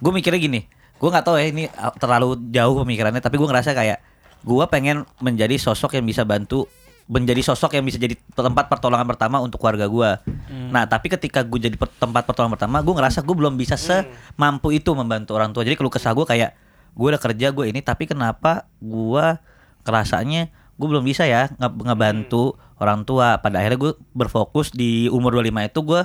gue 0.00 0.12
mikirnya 0.14 0.40
gini, 0.40 0.60
gue 0.96 1.08
nggak 1.10 1.24
tahu 1.26 1.36
ya 1.36 1.46
ini 1.50 1.68
uh, 1.70 1.92
terlalu 1.98 2.38
jauh 2.50 2.74
pemikirannya, 2.82 3.20
tapi 3.20 3.36
gue 3.36 3.48
ngerasa 3.48 3.76
kayak 3.76 3.98
gua 4.42 4.66
pengen 4.70 5.04
menjadi 5.20 5.60
sosok 5.60 5.98
yang 5.98 6.06
bisa 6.08 6.24
bantu 6.24 6.66
menjadi 7.10 7.42
sosok 7.42 7.74
yang 7.74 7.82
bisa 7.82 7.98
jadi 7.98 8.14
tempat 8.38 8.70
pertolongan 8.70 9.02
pertama 9.02 9.42
untuk 9.42 9.58
keluarga 9.58 9.90
gua. 9.90 10.22
Nah, 10.70 10.86
tapi 10.86 11.10
ketika 11.10 11.42
gue 11.42 11.58
jadi 11.58 11.74
per- 11.74 11.90
tempat 11.98 12.22
pertolongan 12.22 12.54
pertama, 12.54 12.78
gue 12.86 12.94
ngerasa 12.94 13.26
gue 13.26 13.34
belum 13.34 13.58
bisa 13.58 13.74
semampu 13.74 14.70
itu 14.70 14.94
membantu 14.94 15.34
orang 15.34 15.50
tua. 15.50 15.66
Jadi 15.66 15.74
keluh 15.74 15.90
kesah 15.90 16.14
gue 16.14 16.22
kayak 16.22 16.54
gue 16.94 17.06
udah 17.10 17.18
kerja 17.18 17.50
gue 17.50 17.66
ini, 17.66 17.82
tapi 17.82 18.06
kenapa 18.06 18.70
gua 18.78 19.42
kerasanya 19.82 20.54
gue 20.80 20.88
belum 20.88 21.04
bisa 21.04 21.28
ya 21.28 21.52
nge- 21.52 21.84
ngebantu 21.84 22.56
orang 22.80 23.04
tua. 23.04 23.36
Pada 23.38 23.60
akhirnya 23.60 23.76
gue 23.76 23.92
berfokus 24.16 24.72
di 24.72 25.12
umur 25.12 25.36
25 25.36 25.68
itu 25.68 25.80
gue 25.84 26.00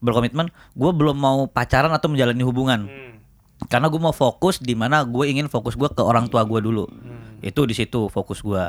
berkomitmen 0.00 0.48
gue 0.72 0.90
belum 0.90 1.16
mau 1.16 1.44
pacaran 1.44 1.92
atau 1.92 2.08
menjalani 2.08 2.40
hubungan. 2.40 2.88
Karena 3.68 3.86
gue 3.86 4.00
mau 4.00 4.12
fokus 4.12 4.58
di 4.58 4.72
mana 4.72 5.04
gue 5.04 5.24
ingin 5.28 5.46
fokus 5.46 5.76
gue 5.76 5.86
ke 5.86 6.00
orang 6.00 6.32
tua 6.32 6.42
gue 6.42 6.58
dulu. 6.58 6.88
Itu 7.38 7.68
di 7.68 7.76
situ 7.76 8.08
fokus 8.08 8.40
gue 8.40 8.64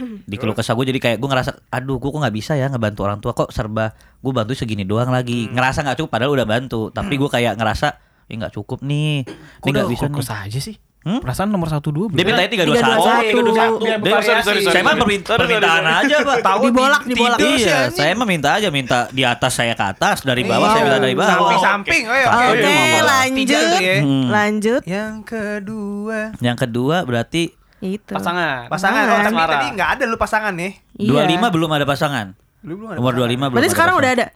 di 0.30 0.36
keluh 0.36 0.56
kesah 0.56 0.74
gue 0.74 0.90
jadi 0.90 0.98
kayak 0.98 1.16
gue 1.20 1.28
ngerasa 1.28 1.50
aduh 1.68 2.00
gue 2.00 2.08
kok 2.08 2.20
nggak 2.20 2.34
bisa 2.34 2.52
ya 2.58 2.66
ngebantu 2.66 3.06
orang 3.06 3.22
tua? 3.22 3.30
Kok 3.30 3.54
serba 3.54 3.94
gue 3.94 4.32
bantu 4.34 4.58
segini 4.58 4.82
doang 4.82 5.14
lagi? 5.14 5.46
Ngerasa 5.46 5.86
nggak 5.86 5.96
cukup 6.02 6.10
padahal 6.10 6.34
udah 6.34 6.46
bantu. 6.46 6.90
Tapi 6.90 7.14
gue 7.14 7.30
kayak 7.30 7.54
ngerasa 7.54 7.88
ya 8.26 8.34
nggak 8.34 8.54
cukup 8.58 8.82
nih. 8.82 9.22
Kok 9.62 9.66
ini 9.66 9.74
nggak 9.78 9.90
bisa 9.90 10.04
nih. 10.06 10.14
fokus 10.18 10.28
aja 10.30 10.58
sih? 10.58 10.76
Hmm? 11.00 11.16
Perasaan 11.16 11.48
nomor 11.48 11.72
satu 11.72 11.88
dua 11.88 12.12
dia 12.12 12.28
mintanya 12.28 12.52
satu 12.52 12.68
dua, 12.68 12.76
satu. 12.76 13.24
Tiga, 13.24 13.40
dua, 13.40 13.54
satu. 13.56 13.74
Biar 13.80 13.88
Dia- 13.88 13.96
bervariasi. 13.98 14.44
sorry, 14.44 14.60
sorry, 14.60 14.60
saya 14.68 14.82
mah 14.84 14.94
permintaan 15.00 15.84
aja 15.96 16.16
pak 16.20 16.36
Tahu 16.44 16.60
Dibolak, 16.62 17.02
dibolak. 17.08 17.38
iya 17.40 17.78
saya 17.88 18.12
mah 18.12 18.28
minta 18.28 18.48
aja 18.52 18.68
minta 18.68 18.98
di 19.08 19.22
atas 19.24 19.52
saya 19.54 19.72
ke 19.72 19.80
atas 19.80 20.20
dari 20.20 20.44
bawah 20.44 20.68
saya 20.68 20.82
minta 20.84 21.00
dari 21.00 21.16
bawah 21.16 21.32
Samping-samping. 21.32 22.02
Oh, 22.04 22.12
iya, 22.12 22.26
Oke. 22.28 22.44
Oke, 22.52 22.60
Tiga 22.60 23.00
lanjut. 23.00 23.80
ya. 23.80 23.96
Hmm. 23.96 24.24
Lanjut. 24.28 24.82
Yang 24.84 25.14
kedua 25.24 26.18
yang 26.36 26.56
kedua 26.60 26.96
berarti 27.02 27.42
Itu. 27.80 28.12
Pasangan. 28.12 28.68
pasangan. 28.68 29.04
Oh, 29.08 29.18
tapi 29.18 29.32
Asmara. 29.32 29.52
tadi 29.56 29.66
nggak 29.72 29.90
ada 29.96 30.04
lu 30.04 30.16
pasangan 30.20 30.52
nih. 30.52 30.72
Iya. 31.00 31.24
25 31.24 31.48
belum 31.48 31.70
ada 31.72 31.86
pasangan 31.88 32.26
umur 32.60 32.92
pasangan. 32.92 33.16
25 33.16 33.40
belum 33.40 33.56
Berarti 33.56 33.70
sekarang 33.72 33.94
udah 33.96 34.10
ada. 34.12 34.26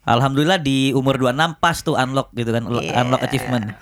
Alhamdulillah 0.00 0.60
di 0.60 0.92
umur 0.92 1.16
26 1.16 1.56
pas 1.56 1.76
tuh 1.80 1.96
unlock 1.96 2.28
gitu 2.32 2.52
kan 2.52 2.68
unlock 2.68 3.24
achievement. 3.24 3.72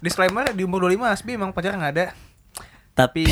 Disclaimer 0.00 0.50
di 0.50 0.62
umur 0.62 0.86
25 0.86 1.04
Asbi 1.08 1.30
emang 1.34 1.50
pacaran 1.50 1.78
nggak 1.78 1.94
ada. 1.94 2.06
tapi 2.90 3.22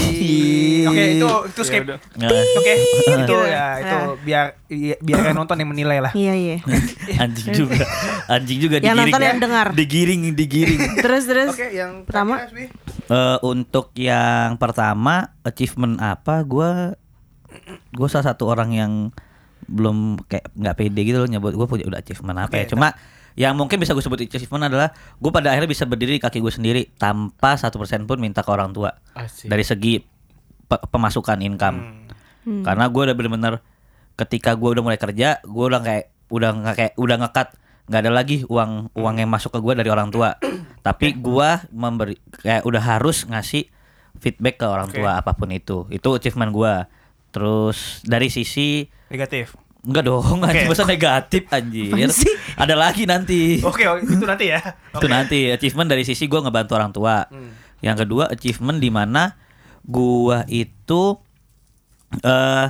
Oke, 0.85 1.19
itu 1.19 1.27
itu 1.27 1.61
skip. 1.61 1.83
Nggak. 1.83 2.31
Oke, 2.31 2.73
itu 2.79 3.11
Gitu. 3.19 3.39
ya 3.45 3.65
itu 3.77 3.97
Nah. 3.97 4.15
biar 4.17 4.47
i- 4.69 4.95
biar 4.97 5.19
yang 5.25 5.37
nonton 5.37 5.59
yang 5.59 5.67
menilai 5.67 5.99
lah. 5.99 6.13
Iya 6.13 6.35
iya. 6.35 6.57
anjing 7.19 7.51
juga 7.51 7.83
anjing 8.29 8.59
juga 8.59 8.79
Yang 8.79 8.87
digiring 8.87 9.03
nonton 9.03 9.23
yang 9.25 9.39
dengar. 9.43 9.67
digiring 9.73 10.23
digiring 10.33 10.81
Terus 11.03 11.25
terus. 11.25 11.51
Oke, 11.51 11.67
yang 11.73 12.07
Pertama. 12.07 12.47
Eh, 13.07 13.39
untuk 13.43 13.91
yang 13.93 14.55
pertama 14.57 15.15
achievement 15.43 15.99
apa 15.99 16.43
gua 16.43 16.95
gue 17.91 18.07
salah 18.07 18.27
satu 18.29 18.47
orang 18.47 18.71
yang 18.71 18.93
belum 19.65 20.23
kayak 20.23 20.47
nggak 20.53 20.77
pede 20.77 21.01
gitu 21.03 21.19
loh 21.19 21.27
nyebut 21.27 21.51
gue 21.53 21.67
punya 21.67 21.83
udah 21.85 21.99
achievement 21.99 22.39
apa 22.39 22.55
ya 22.55 22.63
Oke, 22.63 22.71
cuma 22.71 22.95
yang 23.37 23.53
mungkin 23.53 23.77
bisa 23.77 23.93
gue 23.93 24.01
sebut 24.01 24.19
achievement 24.19 24.67
adalah 24.67 24.91
gue 25.15 25.31
pada 25.31 25.53
akhirnya 25.53 25.69
bisa 25.69 25.85
berdiri 25.85 26.17
di 26.17 26.23
kaki 26.23 26.41
gue 26.41 26.49
sendiri 26.49 26.83
tanpa 26.93 27.55
satu 27.55 27.77
persen 27.77 28.05
pun 28.05 28.17
minta 28.17 28.41
ke 28.41 28.49
orang 28.49 28.73
tua 28.73 28.97
Asik. 29.13 29.47
dari 29.47 29.61
segi 29.61 30.01
pe- 30.63 30.85
pemasukan 30.87 31.39
income 31.41 32.09
Hmm. 32.43 32.63
karena 32.63 32.87
gue 32.87 33.03
udah 33.03 33.17
bener-bener 33.19 33.55
ketika 34.15 34.55
gue 34.55 34.71
udah 34.71 34.79
mulai 34.81 34.95
kerja 34.95 35.43
gue 35.43 35.65
udah 35.67 35.83
kayak 35.83 36.15
udah 36.31 36.51
nggak 36.55 36.75
kayak 36.75 36.93
udah 36.95 37.17
ngekat 37.19 37.49
nggak 37.87 38.01
ada 38.01 38.13
lagi 38.15 38.37
uang 38.47 38.95
uang 38.95 39.15
yang 39.19 39.27
masuk 39.27 39.51
ke 39.51 39.59
gue 39.59 39.75
dari 39.75 39.91
orang 39.91 40.15
tua 40.15 40.39
tapi 40.87 41.11
gue 41.13 41.49
memberi 41.75 42.15
kayak 42.39 42.63
udah 42.63 42.79
harus 42.79 43.27
ngasih 43.27 43.67
feedback 44.17 44.63
ke 44.63 44.67
orang 44.67 44.87
Oke. 44.87 45.03
tua 45.03 45.19
apa 45.19 45.35
pun 45.35 45.51
itu 45.51 45.91
itu 45.91 46.07
achievement 46.09 46.55
gue 46.55 46.73
terus 47.31 48.01
dari 48.03 48.31
sisi 48.31 48.87
Negatif. 49.11 49.59
Enggak 49.87 50.03
dong 50.05 50.43
anjing 50.43 50.67
Oke. 50.67 50.73
masa 50.73 50.85
negatif 50.85 51.43
anjir 51.49 51.95
ada 52.55 52.75
lagi 52.75 53.05
nanti 53.05 53.63
Oke, 53.63 53.85
oh, 53.85 53.97
itu 53.97 54.21
nanti 54.21 54.51
ya. 54.51 54.59
itu 54.91 55.07
nanti 55.07 55.39
achievement 55.49 55.87
dari 55.87 56.03
sisi 56.03 56.27
gue 56.27 56.39
ngebantu 56.39 56.73
orang 56.75 56.91
tua 56.91 57.17
Hmm. 57.27 57.55
yang 57.81 57.95
kedua 57.95 58.27
achievement 58.29 58.77
di 58.77 58.89
mana 58.89 59.39
gua 59.83 60.43
itu 60.47 61.15
eh 62.19 62.67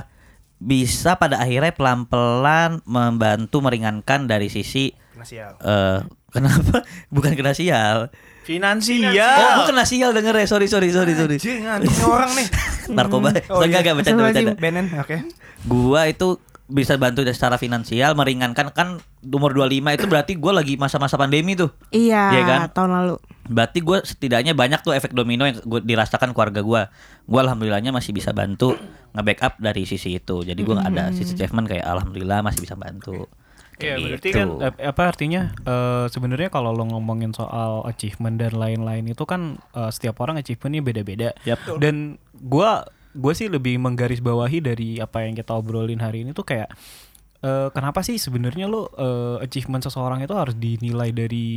bisa 0.55 1.13
pada 1.15 1.37
akhirnya 1.37 1.69
pelan-pelan 1.71 2.81
membantu 2.83 3.57
meringankan 3.59 4.25
dari 4.25 4.47
sisi 4.47 4.89
Finansial. 5.11 5.53
eh 5.59 5.99
kenapa 6.35 6.81
bukan 7.07 7.33
kena 7.33 7.51
sial 7.51 8.09
Finansial. 8.43 9.13
oh 9.57 9.65
kena 9.65 9.83
sial 9.83 10.11
denger 10.11 10.33
ya 10.33 10.45
sorry 10.45 10.65
sorry 10.65 10.89
sorry 10.89 11.13
sorry 11.13 11.35
Anjing, 11.35 11.61
anjing 11.63 11.93
orang 12.03 12.31
nih. 12.31 12.47
narkoba 12.89 13.29
Oh, 13.47 13.59
enggak 13.59 13.69
iya. 13.69 13.79
enggak 13.83 13.95
bercanda 13.97 14.21
bercanda 14.23 14.53
Benen, 14.55 14.85
oke. 14.93 15.17
gua 15.63 16.05
itu 16.05 16.39
bisa 16.67 16.93
bantu 16.95 17.23
dari 17.23 17.31
secara 17.31 17.55
finansial 17.55 18.11
meringankan 18.11 18.69
kan 18.69 18.99
umur 19.23 19.55
25 19.55 19.71
itu 19.93 20.05
berarti 20.05 20.33
gua 20.35 20.51
lagi 20.53 20.75
masa-masa 20.75 21.15
pandemi 21.15 21.55
tuh 21.55 21.71
Iya, 21.89 22.23
Iya 22.29 22.41
kan? 22.43 22.59
tahun 22.69 22.91
lalu. 22.93 23.15
Berarti 23.47 23.79
gue 23.79 23.97
setidaknya 24.01 24.51
banyak 24.51 24.81
tuh 24.81 24.91
efek 24.91 25.11
domino 25.11 25.43
yang 25.43 25.55
gue 25.57 25.79
dirasakan 25.81 26.35
keluarga 26.35 26.59
gue. 26.59 26.81
Gue 27.23 27.39
alhamdulillahnya 27.39 27.89
masih 27.89 28.11
bisa 28.11 28.31
bantu 28.31 28.75
nge-backup 29.11 29.55
dari 29.57 29.87
sisi 29.87 30.13
itu. 30.13 30.43
Jadi 30.43 30.59
gue 30.59 30.75
nggak 30.75 30.91
ada 30.91 31.05
sisi 31.09 31.31
achievement 31.33 31.63
kayak 31.65 31.87
alhamdulillah 31.87 32.43
masih 32.43 32.59
bisa 32.61 32.75
bantu. 32.75 33.23
Iya 33.77 33.95
berarti 33.95 34.27
gitu. 34.27 34.35
kan 34.35 34.47
ap- 34.59 34.81
apa 34.81 35.01
artinya 35.05 35.41
eh, 35.55 36.05
sebenarnya 36.09 36.49
kalau 36.49 36.73
lo 36.73 36.83
ngomongin 36.83 37.31
soal 37.31 37.85
achievement 37.85 38.35
dan 38.35 38.51
lain-lain 38.51 39.05
itu 39.05 39.23
kan 39.23 39.55
eh, 39.71 39.89
setiap 39.89 40.17
orang 40.19 40.35
achievementnya 40.35 40.81
beda-beda 40.81 41.29
Yap. 41.45 41.77
dan 41.77 42.17
gua 42.35 42.89
gue 43.17 43.33
sih 43.33 43.49
lebih 43.49 43.81
menggarisbawahi 43.81 44.61
dari 44.61 44.89
apa 45.01 45.25
yang 45.25 45.33
kita 45.33 45.51
obrolin 45.51 45.97
hari 45.99 46.21
ini 46.21 46.31
tuh 46.31 46.45
kayak 46.45 46.69
eh, 47.41 47.69
kenapa 47.73 48.01
sih 48.01 48.17
sebenarnya 48.17 48.69
lo 48.69 48.87
eh, 48.93 49.43
achievement 49.43 49.81
seseorang 49.81 50.21
itu 50.21 50.33
harus 50.37 50.53
dinilai 50.53 51.09
dari 51.11 51.47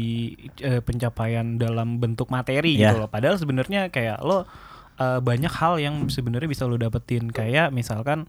eh, 0.59 0.81
pencapaian 0.81 1.57
dalam 1.57 2.01
bentuk 2.01 2.29
materi 2.29 2.81
Ya. 2.81 2.93
gitu 2.93 3.05
loh. 3.05 3.11
Padahal 3.13 3.37
sebenarnya 3.37 3.93
kayak 3.93 4.25
lo 4.25 4.49
eh, 4.97 5.21
banyak 5.21 5.53
hal 5.53 5.77
yang 5.77 6.09
sebenarnya 6.09 6.49
bisa 6.49 6.65
lo 6.65 6.77
dapetin. 6.77 7.29
Kayak 7.29 7.73
misalkan 7.73 8.25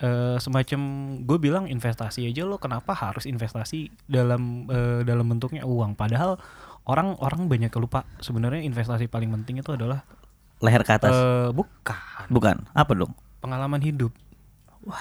eh, 0.00 0.36
semacam 0.40 0.80
gue 1.24 1.38
bilang 1.40 1.64
investasi 1.68 2.24
aja 2.28 2.48
lo 2.48 2.56
kenapa 2.56 2.96
harus 2.96 3.28
investasi 3.28 3.92
dalam 4.08 4.64
eh, 4.68 5.00
dalam 5.04 5.28
bentuknya 5.28 5.64
uang? 5.64 5.96
Padahal 5.96 6.40
orang 6.88 7.16
orang 7.20 7.44
banyak 7.48 7.68
lupa 7.76 8.08
sebenarnya 8.20 8.64
investasi 8.64 9.06
paling 9.06 9.28
penting 9.40 9.60
itu 9.60 9.72
adalah 9.76 10.00
Leher 10.60 10.82
ke 10.82 10.92
atas. 10.94 11.12
eh, 11.12 11.48
bukan 11.50 11.98
Bukan. 12.28 12.56
Apa 12.70 12.92
dong? 12.94 13.12
pengalaman 13.40 13.80
hidup 13.80 14.12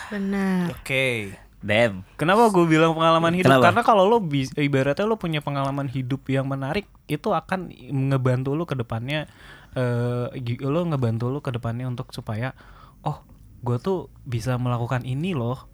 Benar. 0.10 0.72
Oke. 0.74 1.36
Damn. 1.60 2.08
Kenapa 2.16 2.48
gue 2.50 2.64
bilang 2.66 2.96
pengalaman 2.96 3.32
hidup? 3.34 3.52
Kenapa? 3.52 3.66
Karena 3.68 3.82
kalau 3.84 4.04
lo 4.06 4.18
ibaratnya 4.56 5.04
lo 5.04 5.16
punya 5.16 5.40
pengalaman 5.40 5.88
hidup 5.88 6.24
yang 6.26 6.48
menarik, 6.48 6.88
itu 7.06 7.32
akan 7.32 7.72
ngebantu 8.10 8.56
lo 8.56 8.64
ke 8.64 8.76
depannya. 8.76 9.28
eh 9.70 10.28
gi- 10.36 10.60
lo 10.60 10.82
ngebantu 10.82 11.30
lo 11.30 11.40
ke 11.40 11.52
depannya 11.52 11.86
untuk 11.86 12.10
supaya, 12.10 12.58
oh, 13.02 13.22
gue 13.62 13.78
tuh 13.78 14.08
bisa 14.24 14.56
melakukan 14.56 15.04
ini 15.04 15.32
loh, 15.32 15.68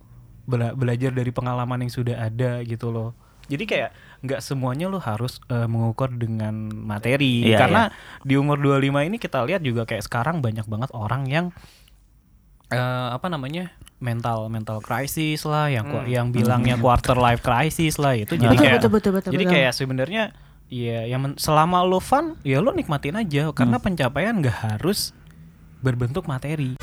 Bela- 0.43 0.75
belajar 0.75 1.09
dari 1.09 1.31
pengalaman 1.31 1.81
yang 1.81 1.89
sudah 1.89 2.19
ada 2.19 2.59
gitu 2.61 2.91
loh. 2.91 3.15
Jadi 3.45 3.63
kayak 3.63 3.89
nggak 4.25 4.41
semuanya 4.41 4.89
lo 4.89 4.97
harus 4.97 5.37
eh, 5.47 5.69
mengukur 5.69 6.09
dengan 6.09 6.67
materi. 6.73 7.45
Iya, 7.45 7.61
Karena 7.61 7.83
di 8.25 8.33
umur 8.35 8.57
25 8.57 9.05
ini 9.05 9.17
kita 9.21 9.45
lihat 9.45 9.61
juga 9.61 9.85
kayak 9.85 10.03
sekarang 10.03 10.41
banyak 10.41 10.65
banget 10.65 10.89
orang 10.91 11.29
yang 11.29 11.45
eh 12.65 13.07
apa 13.13 13.29
namanya 13.29 13.69
mental 14.01 14.49
mental 14.49 14.81
crisis 14.81 15.45
lah 15.45 15.69
yang 15.69 15.85
ku- 15.85 16.09
yang 16.09 16.33
bilangnya 16.33 16.81
quarter 16.81 17.13
life 17.13 17.45
crisis 17.45 18.01
lah 18.01 18.17
itu 18.17 18.33
jadi 18.33 18.57
Betul, 18.57 18.65
kayak 18.65 18.73
betul, 18.81 18.91
betul, 18.91 19.11
betul, 19.13 19.31
jadi 19.37 19.43
betul. 19.45 19.53
kayak 19.53 19.71
sebenarnya 19.77 20.23
ya 20.65 21.05
yang 21.05 21.37
selama 21.37 21.85
lo 21.85 22.01
fun 22.01 22.41
ya 22.41 22.57
lo 22.65 22.73
nikmatin 22.73 23.21
aja. 23.21 23.53
Karena 23.53 23.77
pencapaian 23.77 24.33
nggak 24.41 24.57
harus 24.73 25.13
berbentuk 25.85 26.25
materi 26.25 26.73